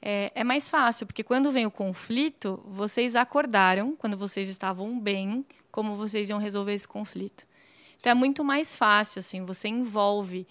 [0.00, 5.44] É, é mais fácil, porque quando vem o conflito, vocês acordaram, quando vocês estavam bem,
[5.76, 7.46] como vocês iam resolver esse conflito.
[7.98, 10.46] Então é muito mais fácil, assim, você envolve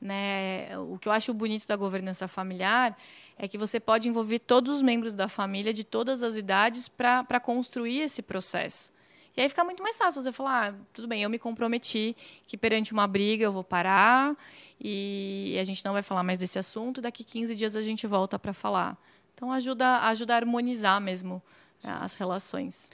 [0.00, 0.78] né?
[0.78, 2.96] O que eu acho bonito da governança familiar
[3.38, 7.40] é que você pode envolver todos os membros da família de todas as idades para
[7.40, 8.92] construir esse processo.
[9.36, 12.56] E aí fica muito mais fácil você falar, ah, tudo bem, eu me comprometi que
[12.56, 14.34] perante uma briga eu vou parar
[14.80, 18.38] e a gente não vai falar mais desse assunto, daqui 15 dias a gente volta
[18.38, 18.96] para falar.
[19.34, 21.42] Então ajuda, ajuda a harmonizar mesmo
[21.84, 22.90] né, as relações.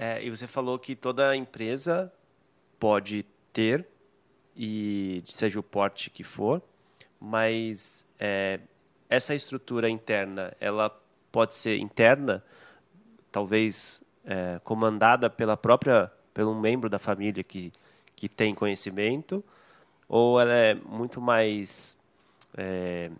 [0.00, 2.12] É, e você falou que toda empresa
[2.78, 3.84] pode ter
[4.56, 6.62] e seja o porte que for,
[7.20, 8.60] mas é,
[9.10, 10.88] essa estrutura interna, ela
[11.32, 12.44] pode ser interna,
[13.32, 17.72] talvez é, comandada pela própria, pelo membro da família que,
[18.14, 19.44] que tem conhecimento,
[20.08, 21.96] ou ela é muito mais
[22.56, 23.10] é,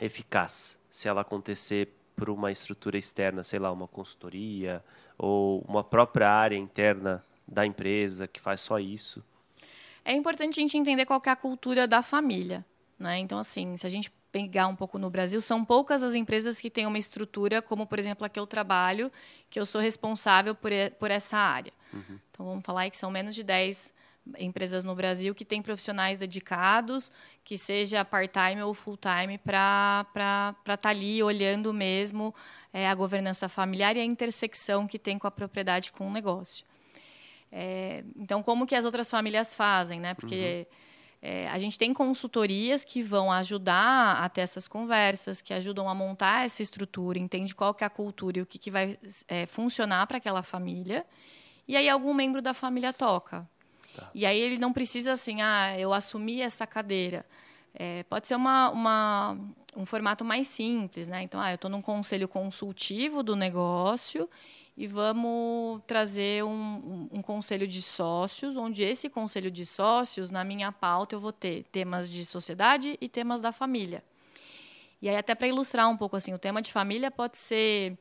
[0.00, 4.82] eficaz se ela acontecer por uma estrutura externa, sei lá, uma consultoria
[5.18, 9.24] ou uma própria área interna da empresa que faz só isso.
[10.04, 12.64] É importante a gente entender qual é a cultura da família.
[12.98, 13.18] Né?
[13.18, 16.70] Então, assim, se a gente pegar um pouco no Brasil, são poucas as empresas que
[16.70, 19.10] têm uma estrutura, como, por exemplo, a que eu trabalho,
[19.50, 21.72] que eu sou responsável por, por essa área.
[21.92, 22.18] Uhum.
[22.30, 23.92] Então, vamos falar que são menos de 10
[24.38, 27.10] empresas no Brasil que têm profissionais dedicados,
[27.44, 32.34] que seja part-time ou full-time, para estar tá ali olhando mesmo
[32.72, 36.66] é, a governança familiar e a intersecção que tem com a propriedade com o negócio.
[37.50, 40.14] É, então, como que as outras famílias fazem, né?
[40.14, 40.66] Porque...
[40.70, 40.88] Uhum
[41.20, 45.94] é, a gente tem consultorias que vão ajudar a ter essas conversas, que ajudam a
[45.94, 49.44] montar essa estrutura, entende qual que é a cultura e o que, que vai é,
[49.46, 51.04] funcionar para aquela família.
[51.66, 53.48] E aí algum membro da família toca.
[53.98, 54.10] Tá.
[54.14, 57.26] E aí ele não precisa assim, ah, eu assumi essa cadeira.
[57.74, 59.36] É, pode ser uma, uma,
[59.76, 61.22] um formato mais simples, né?
[61.22, 64.28] Então, ah, eu estou num conselho consultivo do negócio
[64.76, 70.44] e vamos trazer um, um, um, conselho de sócios, onde esse conselho de sócios, na
[70.44, 74.04] minha pauta, eu vou ter temas de sociedade e temas da família.
[75.02, 77.98] E aí, até para ilustrar um pouco, assim, o tema de família pode ser...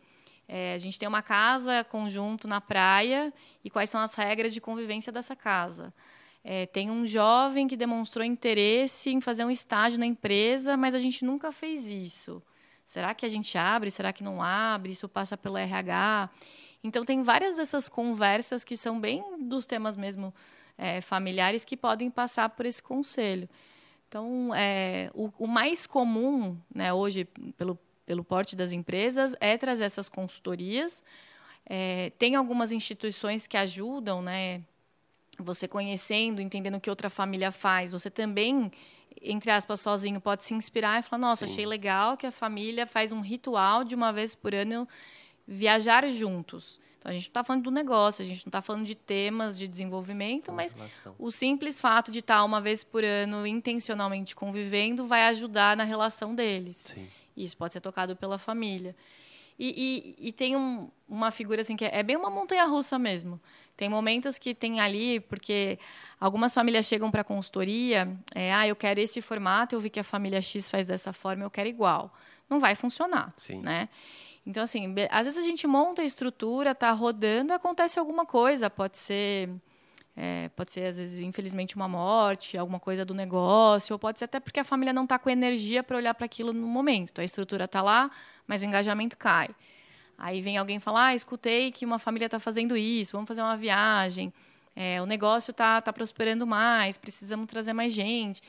[0.48, 3.34] É, a gente tem uma casa conjunto na praia
[3.64, 5.94] e quais são as regras de convivência dessa casa.
[6.44, 11.00] É, tem um jovem que demonstrou interesse em fazer um estágio na empresa, mas a
[11.00, 12.42] gente nunca fez isso.
[12.86, 13.92] Será que a gente abre?
[13.92, 14.94] Será que não abre?
[14.94, 16.30] Isso passa pelo RH?
[16.82, 20.34] Então, tem várias dessas conversas que são bem dos temas mesmo
[20.78, 23.50] é, familiares que podem passar por esse conselho.
[24.08, 27.26] Então, é, o, o, mais comum né, hoje,
[27.58, 31.04] pelo, pelo porte das empresas, é trazer essas consultorias.
[31.70, 34.64] É, tem algumas instituições que ajudam, né?
[35.38, 38.72] Você conhecendo, entendendo o que outra família faz, você também,
[39.22, 41.54] entre aspas, sozinho, pode se inspirar e falar: nossa, Sim.
[41.54, 44.88] achei legal que a família faz um ritual de uma vez por ano
[45.46, 46.80] viajar juntos.
[46.98, 49.60] Então, a gente não está falando do negócio, a gente não está falando de temas
[49.60, 50.76] de desenvolvimento, mas
[51.20, 56.34] o simples fato de estar uma vez por ano intencionalmente convivendo vai ajudar na relação
[56.34, 56.78] deles.
[56.78, 57.08] Sim.
[57.44, 58.96] Isso pode ser tocado pela família.
[59.60, 63.00] E, e, e tem um, uma figura assim que é, é bem uma montanha russa
[63.00, 63.40] mesmo.
[63.76, 65.80] Tem momentos que tem ali, porque
[66.20, 70.00] algumas famílias chegam para a consultoria, é, ah, eu quero esse formato, eu vi que
[70.00, 72.14] a família X faz dessa forma, eu quero igual.
[72.50, 73.62] Não vai funcionar, Sim.
[73.64, 73.90] né?
[74.46, 78.98] Então, assim, às vezes a gente monta a estrutura, está rodando, acontece alguma coisa, pode
[78.98, 79.50] ser.
[80.20, 84.26] É, pode ser, às vezes, infelizmente, uma morte, alguma coisa do negócio, ou pode ser
[84.26, 87.12] até porque a família não está com energia para olhar para aquilo no momento.
[87.12, 88.10] Então, a estrutura está lá,
[88.48, 89.50] mas o engajamento cai.
[90.18, 93.56] Aí vem alguém falar: ah, escutei que uma família está fazendo isso, vamos fazer uma
[93.56, 94.34] viagem,
[94.76, 98.42] é, o negócio está tá prosperando mais, precisamos trazer mais gente.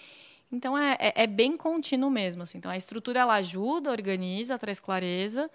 [0.50, 2.42] Então, é, é, é bem contínuo mesmo.
[2.42, 2.56] Assim.
[2.56, 5.50] Então, a estrutura ela ajuda, organiza, traz clareza,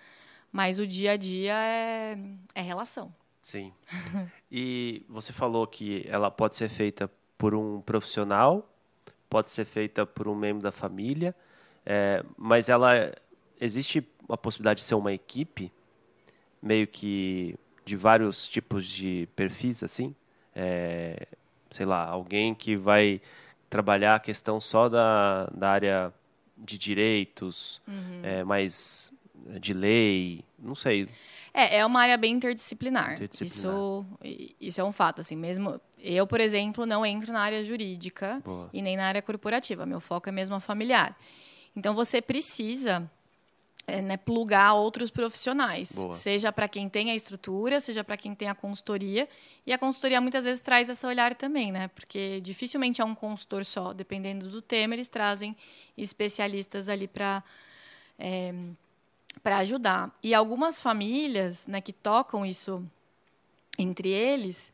[0.52, 2.18] mas o dia a dia é,
[2.54, 3.12] é relação.
[3.44, 3.74] Sim.
[4.50, 8.68] E você falou que ela pode ser feita por um profissional,
[9.30, 11.36] pode ser feita por um membro da família,
[11.86, 13.14] é, mas ela
[13.60, 15.72] existe a possibilidade de ser uma equipe,
[16.62, 20.16] meio que de vários tipos de perfis, assim,
[20.56, 21.28] é,
[21.70, 23.20] sei lá, alguém que vai
[23.70, 26.14] trabalhar a questão só da, da área
[26.58, 28.22] de direitos, uhum.
[28.24, 29.12] é, mais
[29.60, 31.10] de lei, não sei.
[31.54, 33.14] É, é uma área bem interdisciplinar.
[33.14, 33.76] interdisciplinar.
[33.76, 34.06] Isso,
[34.60, 35.80] isso é um fato, assim, mesmo...
[36.00, 38.70] Eu, por exemplo, não entro na área jurídica Boa.
[38.74, 39.86] e nem na área corporativa.
[39.86, 41.16] Meu foco é mesmo a familiar.
[41.76, 43.10] Então, você precisa
[43.86, 45.92] é, né, plugar outros profissionais.
[45.94, 46.14] Boa.
[46.14, 49.30] Seja para quem tem a estrutura, seja para quem tem a consultoria.
[49.66, 51.88] E a consultoria muitas vezes traz esse olhar também, né?
[51.90, 53.94] Porque dificilmente é um consultor só.
[53.94, 55.56] Dependendo do tema, eles trazem
[55.96, 57.44] especialistas ali para...
[58.18, 58.54] É,
[59.42, 60.12] para ajudar.
[60.22, 62.86] E algumas famílias né, que tocam isso
[63.78, 64.72] entre eles,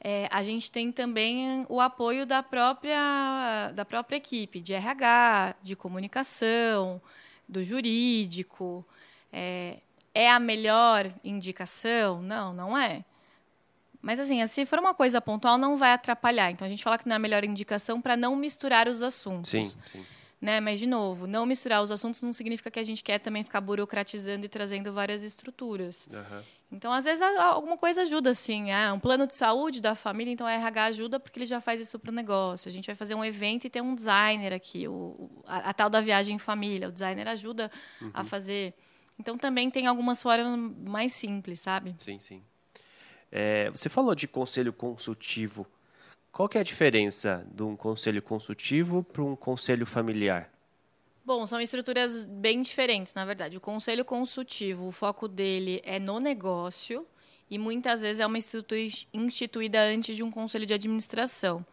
[0.00, 5.74] é, a gente tem também o apoio da própria, da própria equipe, de RH, de
[5.74, 7.00] comunicação,
[7.48, 8.84] do jurídico.
[9.32, 9.78] É,
[10.14, 12.20] é a melhor indicação?
[12.22, 13.04] Não, não é.
[14.02, 16.50] Mas, assim, se for uma coisa pontual, não vai atrapalhar.
[16.50, 19.50] Então, a gente fala que não é a melhor indicação para não misturar os assuntos.
[19.50, 20.04] Sim, sim.
[20.44, 20.60] Né?
[20.60, 23.62] Mas, de novo, não misturar os assuntos não significa que a gente quer também ficar
[23.62, 26.06] burocratizando e trazendo várias estruturas.
[26.12, 26.42] Uhum.
[26.70, 28.70] Então, às vezes, alguma coisa ajuda, assim.
[28.70, 31.80] Ah, um plano de saúde da família, então a RH ajuda porque ele já faz
[31.80, 32.68] isso para o negócio.
[32.68, 35.88] A gente vai fazer um evento e tem um designer aqui, o, a, a tal
[35.88, 36.90] da viagem em família.
[36.90, 37.70] O designer ajuda
[38.02, 38.10] uhum.
[38.12, 38.74] a fazer.
[39.18, 41.96] Então, também tem algumas formas mais simples, sabe?
[41.96, 42.42] Sim, sim.
[43.32, 45.66] É, você falou de conselho consultivo.
[46.34, 50.50] Qual que é a diferença de um conselho consultivo para um conselho familiar?
[51.24, 53.56] Bom, são estruturas bem diferentes, na verdade.
[53.56, 57.06] O conselho consultivo, o foco dele é no negócio
[57.48, 58.80] e muitas vezes é uma estrutura
[59.12, 61.64] instituída antes de um conselho de administração.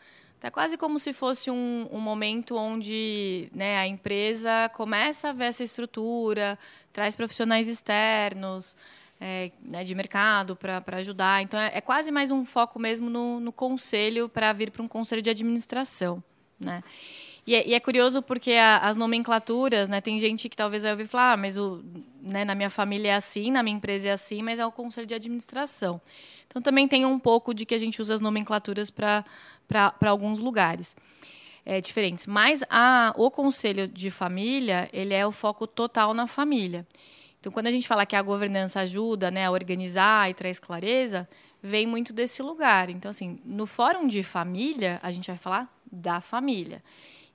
[0.43, 5.45] É quase como se fosse um, um momento onde né, a empresa começa a ver
[5.45, 6.57] essa estrutura,
[6.93, 8.77] traz profissionais externos,
[9.21, 11.43] é, né, de mercado para ajudar.
[11.43, 14.87] Então, é, é, quase mais um foco mesmo no, no conselho para vir para um
[14.87, 16.23] conselho de administração.
[16.59, 16.83] Né?
[17.45, 20.91] E é, e é curioso porque a, as nomenclaturas, né, tem gente que talvez vai
[20.91, 21.83] ouvir falar, ah, mas o,
[22.19, 25.05] né, na minha família é assim, na minha empresa é assim, mas é o conselho
[25.05, 26.01] de administração.
[26.47, 29.23] Então, também tem um pouco de que a gente usa as nomenclaturas para
[30.01, 30.95] alguns lugares.
[31.63, 32.25] É, diferentes.
[32.25, 36.87] Mas a, o conselho de família, ele é o foco total na família.
[37.41, 41.27] Então, quando a gente fala que a governança ajuda né, a organizar e traz clareza,
[41.59, 42.87] vem muito desse lugar.
[42.91, 46.83] Então, assim, no fórum de família, a gente vai falar da família.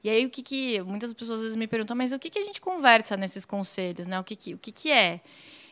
[0.04, 0.80] E aí, o que que...
[0.82, 4.06] Muitas pessoas às vezes me perguntam, mas o que que a gente conversa nesses conselhos?
[4.06, 4.18] Né?
[4.20, 5.20] O, que que, o que que é?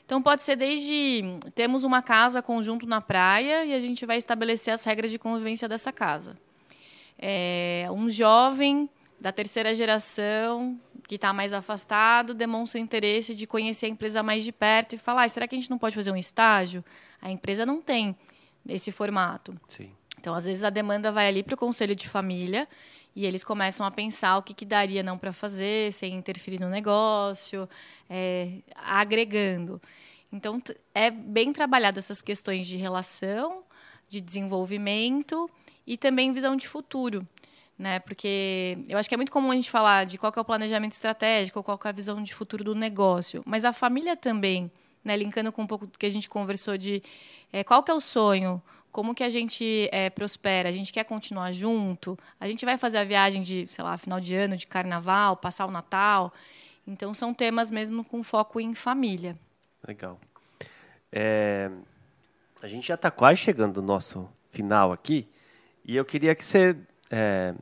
[0.05, 1.23] Então, pode ser desde...
[1.55, 5.69] Temos uma casa conjunto na praia e a gente vai estabelecer as regras de convivência
[5.69, 6.37] dessa casa.
[7.17, 10.77] É, um jovem da terceira geração
[11.09, 15.25] que está mais afastado demonstra interesse de conhecer a empresa mais de perto e falar:
[15.25, 16.85] ah, será que a gente não pode fazer um estágio?
[17.21, 18.17] A empresa não tem
[18.69, 19.55] esse formato.
[19.69, 19.91] Sim.
[20.19, 22.67] Então, às vezes, a demanda vai ali para o conselho de família
[23.15, 26.69] e eles começam a pensar o que, que daria não para fazer, sem interferir no
[26.69, 27.69] negócio,
[28.09, 29.81] é, agregando.
[30.33, 30.61] Então,
[30.95, 33.63] é bem trabalhado essas questões de relação,
[34.09, 35.49] de desenvolvimento
[35.87, 37.27] e também visão de futuro
[37.79, 37.99] né?
[38.01, 40.93] Porque eu acho que é muito comum a gente falar de qual é o planejamento
[40.93, 44.71] estratégico, qual é a visão de futuro do negócio, mas a família também,
[45.05, 45.17] né?
[45.17, 47.03] Linkando com um pouco do que a gente conversou de
[47.53, 48.63] é, qual que é o sonho,
[48.93, 52.99] como que a gente é, prospera, a gente quer continuar junto, a gente vai fazer
[52.99, 56.33] a viagem de, sei lá, final de ano, de carnaval, passar o Natal.
[56.87, 59.37] Então são temas mesmo com foco em família.
[59.87, 60.21] Legal.
[61.11, 61.71] É,
[62.63, 65.29] a gente já está quase chegando no nosso final aqui
[65.85, 66.77] e eu queria que você
[67.11, 67.55] é,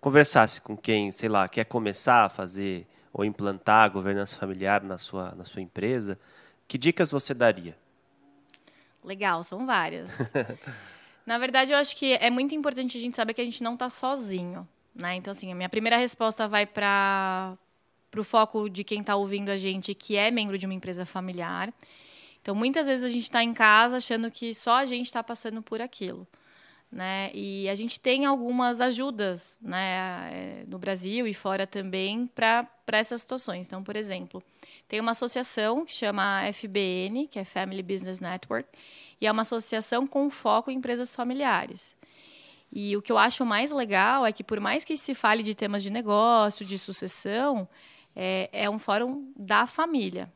[0.00, 4.98] conversasse com quem, sei lá, quer começar a fazer ou implantar a governança familiar na
[4.98, 6.18] sua, na sua empresa,
[6.66, 7.76] que dicas você daria?
[9.04, 10.10] Legal, são várias.
[11.26, 13.74] na verdade, eu acho que é muito importante a gente saber que a gente não
[13.74, 14.66] está sozinho.
[14.94, 15.16] Né?
[15.16, 17.56] Então, assim, a minha primeira resposta vai para
[18.16, 21.72] o foco de quem está ouvindo a gente, que é membro de uma empresa familiar.
[22.40, 25.62] Então, muitas vezes a gente está em casa achando que só a gente está passando
[25.62, 26.26] por aquilo.
[26.92, 27.30] Né?
[27.32, 33.22] E a gente tem algumas ajudas né, eh, no Brasil e fora também para essas
[33.22, 33.66] situações.
[33.66, 34.42] Então, por exemplo,
[34.86, 38.68] tem uma associação que chama FBN, que é Family Business Network,
[39.18, 41.96] e é uma associação com foco em empresas familiares.
[42.70, 45.54] E o que eu acho mais legal é que, por mais que se fale de
[45.54, 47.66] temas de negócio, de sucessão,
[48.14, 50.30] é, é um fórum da família.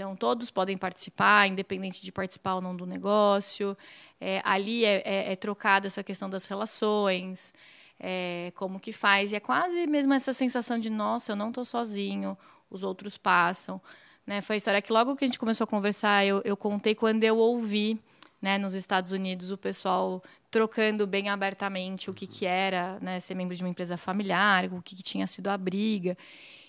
[0.00, 3.76] Então, todos podem participar, independente de participar ou não do negócio.
[4.18, 7.52] É, ali é, é, é trocada essa questão das relações,
[7.98, 9.30] é, como que faz.
[9.30, 12.34] E é quase mesmo essa sensação de, nossa, eu não estou sozinho,
[12.70, 13.78] os outros passam.
[14.26, 14.40] Né?
[14.40, 17.22] Foi a história que logo que a gente começou a conversar, eu, eu contei quando
[17.22, 18.00] eu ouvi
[18.40, 23.34] né, nos Estados Unidos o pessoal trocando bem abertamente o que, que era né, ser
[23.34, 26.16] membro de uma empresa familiar, o que, que tinha sido a briga.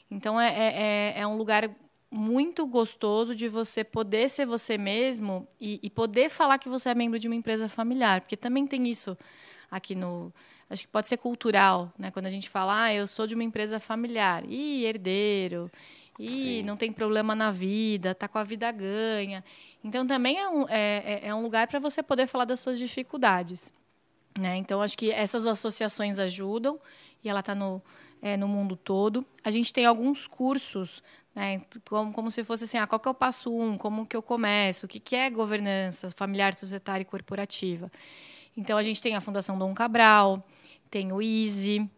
[0.10, 1.74] Então, é, é, é um lugar
[2.12, 6.96] muito gostoso de você poder ser você mesmo e, e, poder falar que você é
[6.96, 9.18] membro de uma empresa familiar, porque também tem isso
[9.72, 10.34] aqui no
[10.70, 12.12] acho que pode ser cultural, né?
[12.12, 15.72] Quando a gente fala, ah, eu sou de uma empresa familiar, e herdeiro,
[16.20, 19.44] e não tem problema na vida, tá com a vida ganha.
[19.84, 22.78] Então também é um, é, é, é um lugar para você poder falar das suas
[22.78, 23.74] dificuldades,
[24.38, 24.58] né?
[24.58, 26.80] Então acho que essas associações ajudam
[27.24, 27.82] e ela está no
[28.22, 29.26] é, no mundo todo.
[29.44, 31.02] A gente tem alguns cursos
[31.36, 31.62] né?
[31.88, 34.22] Como, como se fosse assim, ah, qual que é o passo um, como que eu
[34.22, 37.92] começo, o que, que é governança familiar, societária e corporativa.
[38.56, 40.46] Então, a gente tem a Fundação Dom Cabral,
[40.90, 41.90] tem o ISE,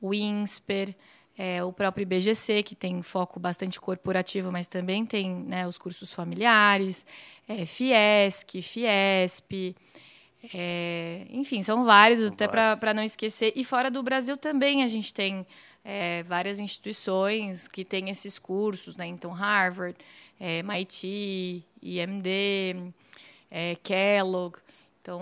[0.00, 0.94] o INSPER,
[1.36, 6.12] é, o próprio IBGC, que tem foco bastante corporativo, mas também tem né, os cursos
[6.12, 7.06] familiares,
[7.48, 9.74] é, Fiesc, Fiesp,
[10.52, 13.52] é, enfim, são vários, são até para não esquecer.
[13.54, 15.46] E fora do Brasil também a gente tem
[15.84, 19.06] é, várias instituições que têm esses cursos, né?
[19.06, 19.96] Então, Harvard,
[20.38, 22.92] é, MIT, IMD,
[23.50, 24.58] é, Kellogg.
[25.00, 25.20] Então,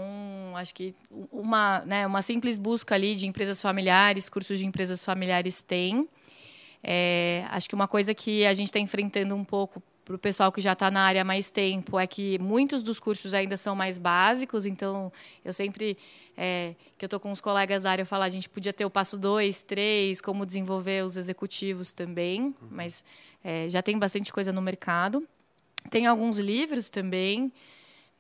[0.57, 0.95] acho que
[1.33, 6.07] uma, né, uma simples busca ali de empresas familiares, cursos de empresas familiares tem.
[6.83, 10.51] É, acho que uma coisa que a gente está enfrentando um pouco para o pessoal
[10.51, 13.77] que já está na área há mais tempo é que muitos dos cursos ainda são
[13.77, 15.13] mais básicos, então
[15.45, 15.97] eu sempre
[16.37, 18.91] é, que eu estou com os colegas da área falar, a gente podia ter o
[18.91, 22.55] passo 2, 3, como desenvolver os executivos também, uhum.
[22.73, 23.05] mas
[23.45, 25.25] é, já tem bastante coisa no mercado.
[25.91, 27.53] Tem alguns livros também,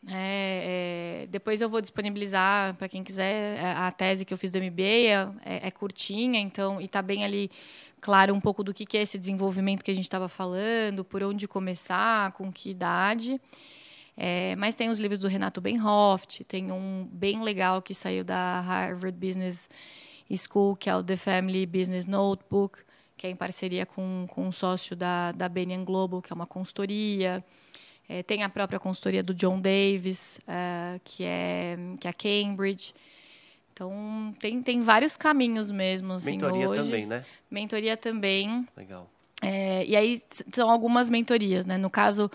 [0.08, 4.50] É, é, depois eu vou disponibilizar para quem quiser a, a, tese que eu fiz
[4.50, 5.12] do MBA, é,
[5.44, 7.50] é, é curtinha, então, e está bem ali
[8.00, 11.46] claro um pouco do que, é esse desenvolvimento que a gente estava falando, por onde
[11.46, 13.40] começar, com que idade.
[14.16, 18.60] É, mas tem os livros do Renato Benhoft, tem um bem legal que saiu da
[18.60, 19.68] Harvard Business
[20.36, 22.80] School, que é o The Family Business Notebook,
[23.16, 26.46] que é em parceria com, com um sócio da, da Benian Global, que é uma
[26.46, 27.44] consultoria.
[28.08, 32.92] É, tem a própria consultoria do John Davis, é, que, é, que é a Cambridge.
[33.80, 36.12] Então, tem, tem vários caminhos mesmo.
[36.12, 36.82] Assim, mentoria hoje.
[36.82, 37.24] também, né?
[37.50, 38.68] Mentoria também.
[38.76, 39.08] Legal.
[39.40, 40.22] É, e aí
[40.52, 41.78] são algumas mentorias, né?
[41.78, 42.30] No caso,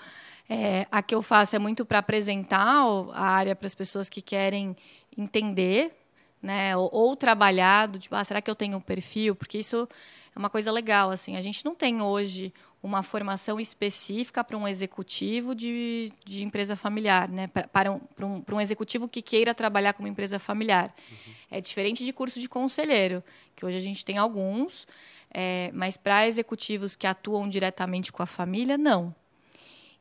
[0.49, 2.83] é, a que eu faço é muito para apresentar
[3.13, 4.75] a área para as pessoas que querem
[5.15, 5.95] entender,
[6.41, 6.75] né?
[6.75, 9.35] Ou, ou trabalhar, do, tipo, ah, será que eu tenho um perfil?
[9.35, 9.87] Porque isso
[10.35, 11.35] é uma coisa legal, assim.
[11.35, 12.51] A gente não tem hoje
[12.85, 17.47] uma formação específica para um executivo de, de empresa familiar, né?
[17.47, 20.93] para, para, um, para, um, para um executivo que queira trabalhar como empresa familiar.
[21.09, 21.33] Uhum.
[21.49, 23.23] É diferente de curso de conselheiro,
[23.55, 24.85] que hoje a gente tem alguns,
[25.33, 29.13] é, mas para executivos que atuam diretamente com a família, não.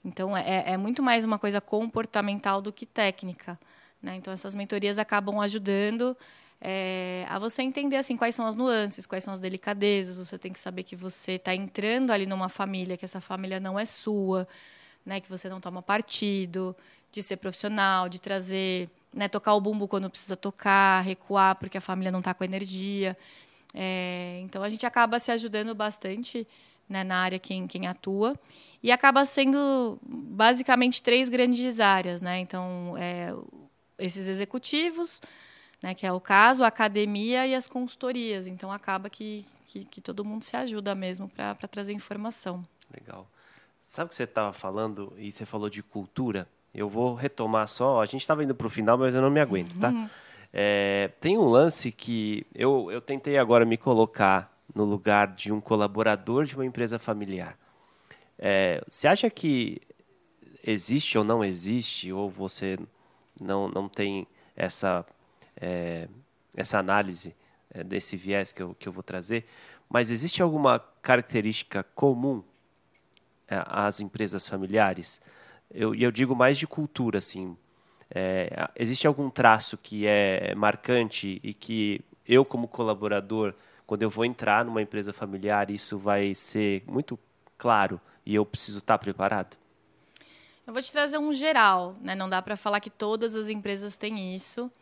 [0.04, 3.58] Então, é, é muito mais uma coisa comportamental do que técnica.
[4.02, 4.16] Né?
[4.16, 6.14] Então, essas mentorias acabam ajudando
[6.66, 10.16] é, a você entender assim quais são as nuances, quais são as delicadezas.
[10.16, 13.78] Você tem que saber que você está entrando ali numa família, que essa família não
[13.78, 14.48] é sua,
[15.04, 15.20] né?
[15.20, 16.74] Que você não toma partido,
[17.12, 19.28] de ser profissional, de trazer, né?
[19.28, 23.14] Tocar o bumbo quando precisa tocar, recuar porque a família não está com energia.
[23.74, 26.48] É, então a gente acaba se ajudando bastante
[26.88, 28.38] né, na área quem, quem atua
[28.82, 32.38] e acaba sendo basicamente três grandes áreas, né?
[32.38, 33.34] Então é,
[33.98, 35.20] esses executivos
[35.84, 38.46] né, que é o caso, a academia e as consultorias.
[38.46, 42.64] Então, acaba que, que, que todo mundo se ajuda mesmo para trazer informação.
[42.90, 43.28] Legal.
[43.82, 46.48] Sabe o que você estava falando e você falou de cultura?
[46.74, 48.00] Eu vou retomar só.
[48.00, 49.90] A gente estava indo para o final, mas eu não me aguento, tá?
[49.90, 50.08] Uhum.
[50.50, 55.60] É, tem um lance que eu, eu tentei agora me colocar no lugar de um
[55.60, 57.58] colaborador de uma empresa familiar.
[58.38, 59.82] É, você acha que
[60.66, 62.78] existe ou não existe, ou você
[63.38, 64.26] não, não tem
[64.56, 65.04] essa
[65.60, 66.08] é,
[66.54, 67.34] essa análise
[67.70, 69.46] é, desse viés que eu, que eu vou trazer,
[69.88, 72.42] mas existe alguma característica comum
[73.48, 75.20] é, às empresas familiares?
[75.70, 77.56] Eu, e eu digo mais de cultura, assim.
[78.14, 83.54] É, existe algum traço que é marcante e que eu, como colaborador,
[83.86, 87.18] quando eu vou entrar numa empresa familiar, isso vai ser muito
[87.58, 89.56] claro e eu preciso estar preparado?
[90.66, 92.14] Eu vou te trazer um geral, né?
[92.14, 94.72] Não dá para falar que todas as empresas têm isso.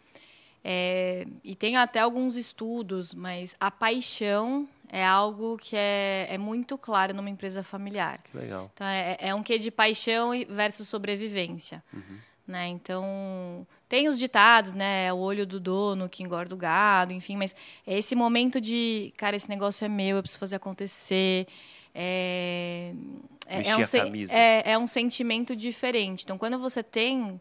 [0.64, 6.78] É, e tem até alguns estudos, mas a paixão é algo que é, é muito
[6.78, 8.20] claro numa empresa familiar.
[8.22, 8.70] Que legal.
[8.74, 11.82] Então, é, é um quê de paixão versus sobrevivência.
[11.92, 12.18] Uhum.
[12.46, 12.68] Né?
[12.68, 15.12] Então, tem os ditados, né?
[15.12, 17.54] O olho do dono que engorda o gado, enfim, mas
[17.86, 21.46] é esse momento de, cara, esse negócio é meu, eu preciso fazer acontecer.
[21.94, 22.92] É,
[23.46, 23.80] é, é um,
[24.30, 26.24] é, é um sentimento diferente.
[26.24, 27.40] Então, quando você tem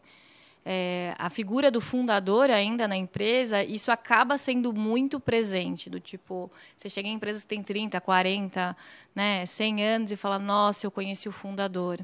[0.64, 5.90] é, a figura do fundador ainda na empresa, isso acaba sendo muito presente.
[5.90, 8.76] Do tipo, você chega em empresas que têm 30, 40,
[9.14, 11.98] né, 100 anos e fala: Nossa, eu conheci o fundador.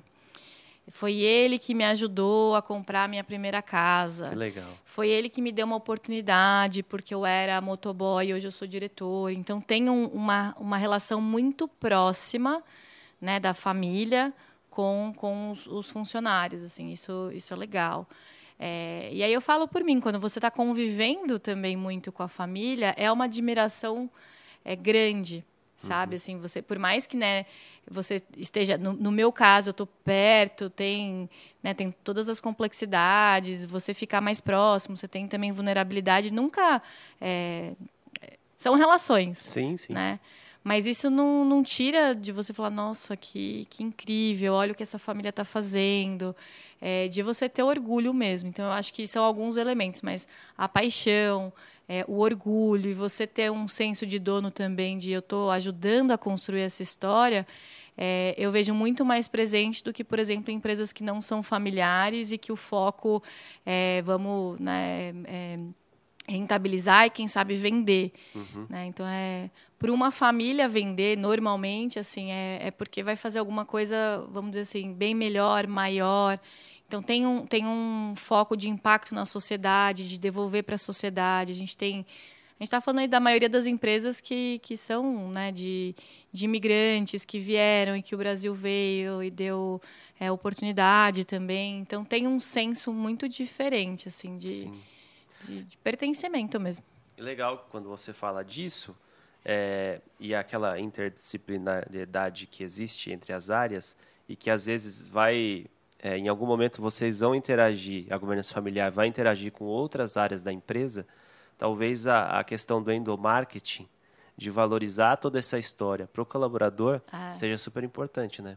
[0.90, 4.30] Foi ele que me ajudou a comprar a minha primeira casa.
[4.30, 4.70] Legal.
[4.84, 8.66] Foi ele que me deu uma oportunidade, porque eu era motoboy e hoje eu sou
[8.66, 9.30] diretor.
[9.30, 12.62] Então, tem um, uma, uma relação muito próxima
[13.20, 14.32] né, da família
[14.70, 16.64] com, com os, os funcionários.
[16.64, 18.08] Assim, isso, isso é legal.
[18.58, 22.28] É, e aí eu falo por mim, quando você está convivendo também muito com a
[22.28, 24.10] família, é uma admiração
[24.64, 25.44] é, grande,
[25.76, 26.14] sabe?
[26.14, 26.16] Uhum.
[26.16, 27.46] Assim, você, por mais que né,
[27.88, 31.30] você esteja, no, no meu caso, eu estou perto, tem,
[31.62, 36.82] né, tem todas as complexidades, você ficar mais próximo, você tem também vulnerabilidade, nunca
[37.20, 37.74] é,
[38.58, 39.92] são relações, sim, sim.
[39.92, 40.18] né?
[40.62, 44.82] Mas isso não, não tira de você falar, nossa, que, que incrível, olha o que
[44.82, 46.34] essa família está fazendo.
[46.80, 48.48] É, de você ter orgulho mesmo.
[48.48, 51.52] Então, eu acho que são alguns elementos, mas a paixão,
[51.88, 56.12] é, o orgulho e você ter um senso de dono também, de eu estou ajudando
[56.12, 57.44] a construir essa história,
[58.00, 62.30] é, eu vejo muito mais presente do que, por exemplo, empresas que não são familiares
[62.30, 63.20] e que o foco
[63.66, 65.58] é, vamos, né, é,
[66.28, 68.66] rentabilizar e quem sabe vender, uhum.
[68.68, 68.86] né?
[68.86, 74.26] Então é para uma família vender normalmente assim é, é porque vai fazer alguma coisa,
[74.30, 76.38] vamos dizer assim, bem melhor, maior.
[76.86, 81.52] Então tem um tem um foco de impacto na sociedade, de devolver para a sociedade.
[81.52, 85.30] A gente tem A gente está falando aí da maioria das empresas que, que são
[85.30, 85.94] né, de,
[86.32, 89.80] de imigrantes que vieram e que o Brasil veio e deu
[90.18, 91.78] é, oportunidade também.
[91.78, 94.68] Então tem um senso muito diferente, assim, de,
[95.44, 96.84] de, de, pertencimento mesmo.
[97.16, 98.96] Legal quando você fala disso
[99.44, 103.96] é, e aquela interdisciplinariedade que existe entre as áreas
[104.28, 105.66] e que às vezes vai
[106.00, 110.42] é, em algum momento vocês vão interagir, a governança familiar vai interagir com outras áreas
[110.42, 111.06] da empresa,
[111.56, 113.88] talvez a, a questão do endomarketing,
[114.36, 117.34] de valorizar toda essa história para o colaborador, ah.
[117.34, 118.56] seja super importante, né?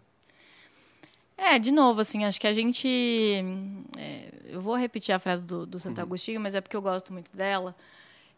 [1.44, 2.88] É, de novo, assim, acho que a gente.
[3.98, 6.04] É, eu vou repetir a frase do, do Santo uhum.
[6.04, 7.76] Agostinho, mas é porque eu gosto muito dela.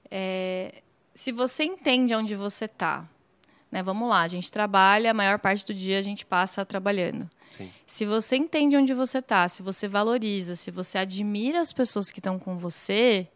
[0.10, 0.82] É,
[1.14, 3.06] se você entende onde você está,
[3.70, 3.84] né?
[3.84, 7.30] Vamos lá, a gente trabalha, a maior parte do dia a gente passa trabalhando.
[7.58, 7.70] Sim.
[7.86, 12.22] Se você entende onde você está, se você valoriza, se você admira as pessoas que
[12.22, 13.28] estão com você,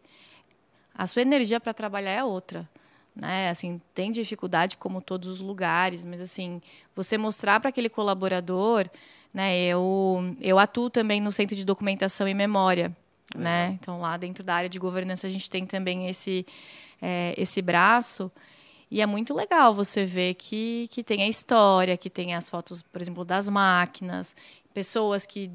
[0.94, 2.66] a sua energia para trabalhar é outra.
[3.14, 3.50] Né?
[3.50, 6.62] Assim, tem dificuldade como todos os lugares, mas assim,
[6.96, 8.88] você mostrar para aquele colaborador,
[9.32, 9.58] né?
[9.64, 12.96] Eu eu atuo também no Centro de Documentação e Memória,
[13.34, 13.78] né?
[13.80, 16.46] Então lá dentro da área de governança a gente tem também esse
[17.00, 18.30] é, esse braço
[18.90, 22.82] e é muito legal você ver que, que tem a história, que tem as fotos,
[22.82, 24.34] por exemplo, das máquinas,
[24.72, 25.50] pessoas que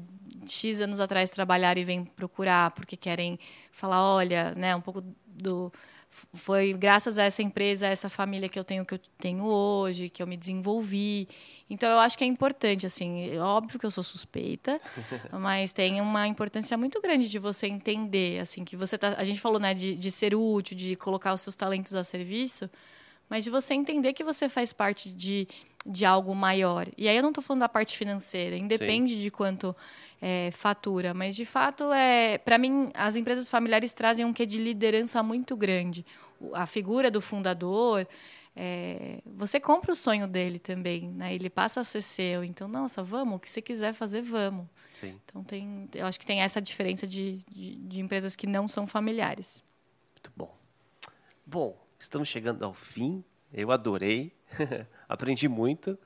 [0.46, 3.38] X anos atrás trabalharam e vêm procurar porque querem
[3.72, 5.72] falar, olha, né, um pouco do
[6.32, 10.08] foi graças a essa empresa, a essa família que eu tenho que eu tenho hoje,
[10.08, 11.28] que eu me desenvolvi.
[11.68, 14.80] Então eu acho que é importante assim, é óbvio que eu sou suspeita,
[15.32, 19.40] mas tem uma importância muito grande de você entender assim que você tá, a gente
[19.40, 22.68] falou, né, de, de ser útil, de colocar os seus talentos a serviço
[23.28, 25.48] mas de você entender que você faz parte de,
[25.84, 26.86] de algo maior.
[26.96, 29.20] E aí eu não estou falando da parte financeira, independe Sim.
[29.20, 29.74] de quanto
[30.20, 34.58] é, fatura, mas de fato é, para mim as empresas familiares trazem um quê de
[34.58, 36.04] liderança muito grande.
[36.52, 38.06] A figura do fundador,
[38.56, 41.34] é, você compra o sonho dele também, né?
[41.34, 42.44] Ele passa a ser seu.
[42.44, 44.66] Então, nossa, vamos, o que você quiser fazer, vamos.
[44.92, 45.20] Sim.
[45.24, 48.86] Então tem, eu acho que tem essa diferença de, de, de empresas que não são
[48.86, 49.62] familiares.
[50.14, 50.56] Muito bom.
[51.46, 53.24] Bom, Estamos chegando ao fim.
[53.50, 54.30] Eu adorei.
[55.08, 55.98] Aprendi muito.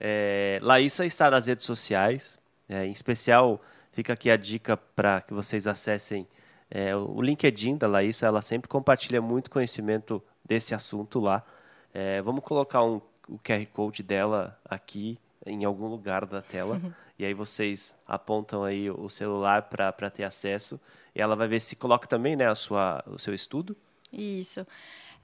[0.00, 2.40] É, Laísa está nas redes sociais.
[2.68, 3.62] É, em especial,
[3.92, 6.26] fica aqui a dica para que vocês acessem
[6.68, 8.26] é, o LinkedIn da Laísa.
[8.26, 11.44] Ela sempre compartilha muito conhecimento desse assunto lá.
[11.92, 16.80] É, vamos colocar um, o QR Code dela aqui em algum lugar da tela.
[17.18, 20.80] E aí vocês apontam aí o celular para ter acesso.
[21.14, 23.76] E ela vai ver se coloca também né, a sua, o seu estudo.
[24.12, 24.66] Isso.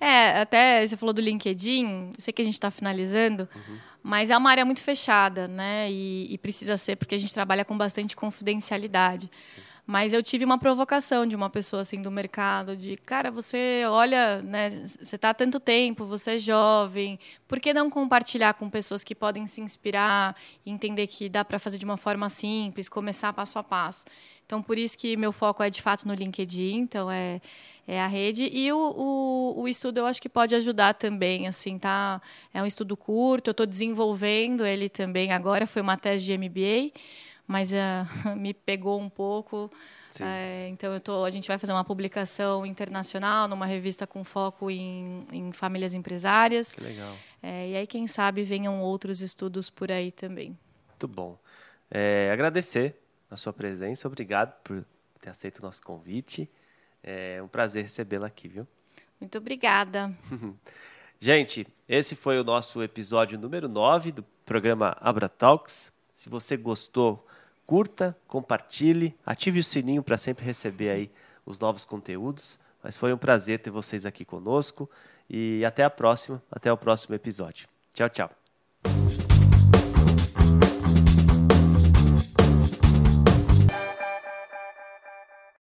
[0.01, 3.79] É, até você falou do LinkedIn, sei que a gente está finalizando, uhum.
[4.03, 5.91] mas é uma área muito fechada, né?
[5.91, 9.31] E, e, precisa ser, porque a gente trabalha com bastante confidencialidade.
[9.55, 9.63] Sim.
[9.87, 14.41] Mas eu tive uma provocação de uma pessoa assim do mercado, de cara, você olha,
[14.41, 19.05] né, você está há tanto tempo, você é jovem, por que não compartilhar com pessoas
[19.05, 23.59] que podem se inspirar, entender que dá para fazer de uma forma simples, começar passo
[23.59, 24.07] a passo.
[24.47, 27.41] Então, por isso que meu foco é de fato no LinkedIn, então é
[27.87, 28.49] é a rede.
[28.53, 32.21] E o, o, o, estudo eu acho que pode ajudar também, assim, tá?
[32.53, 36.93] É um estudo curto, eu estou desenvolvendo ele também agora, foi uma tese de MBA,
[37.47, 37.77] mas uh,
[38.37, 39.71] me pegou um pouco.
[40.21, 44.71] É, então eu tô, a gente vai fazer uma publicação internacional numa revista com foco
[44.71, 46.75] em, em famílias empresárias.
[46.75, 47.17] Que legal.
[47.43, 50.57] É, e aí, quem sabe, venham outros estudos por aí também.
[50.89, 51.39] Muito bom.
[51.91, 52.97] É, agradecer
[53.31, 54.85] a sua presença, obrigado por
[55.21, 56.49] ter aceito o nosso convite.
[57.03, 58.67] É um prazer recebê-la aqui, viu?
[59.21, 60.17] Muito obrigada.
[61.21, 65.93] Gente, esse foi o nosso episódio número 9 do programa Abra Talks.
[66.15, 67.24] Se você gostou,
[67.67, 71.11] curta, compartilhe, ative o sininho para sempre receber aí
[71.45, 72.59] os novos conteúdos.
[72.83, 74.89] Mas foi um prazer ter vocês aqui conosco
[75.29, 77.67] e até a próxima, até o próximo episódio.
[77.95, 78.44] Tchau, tchau.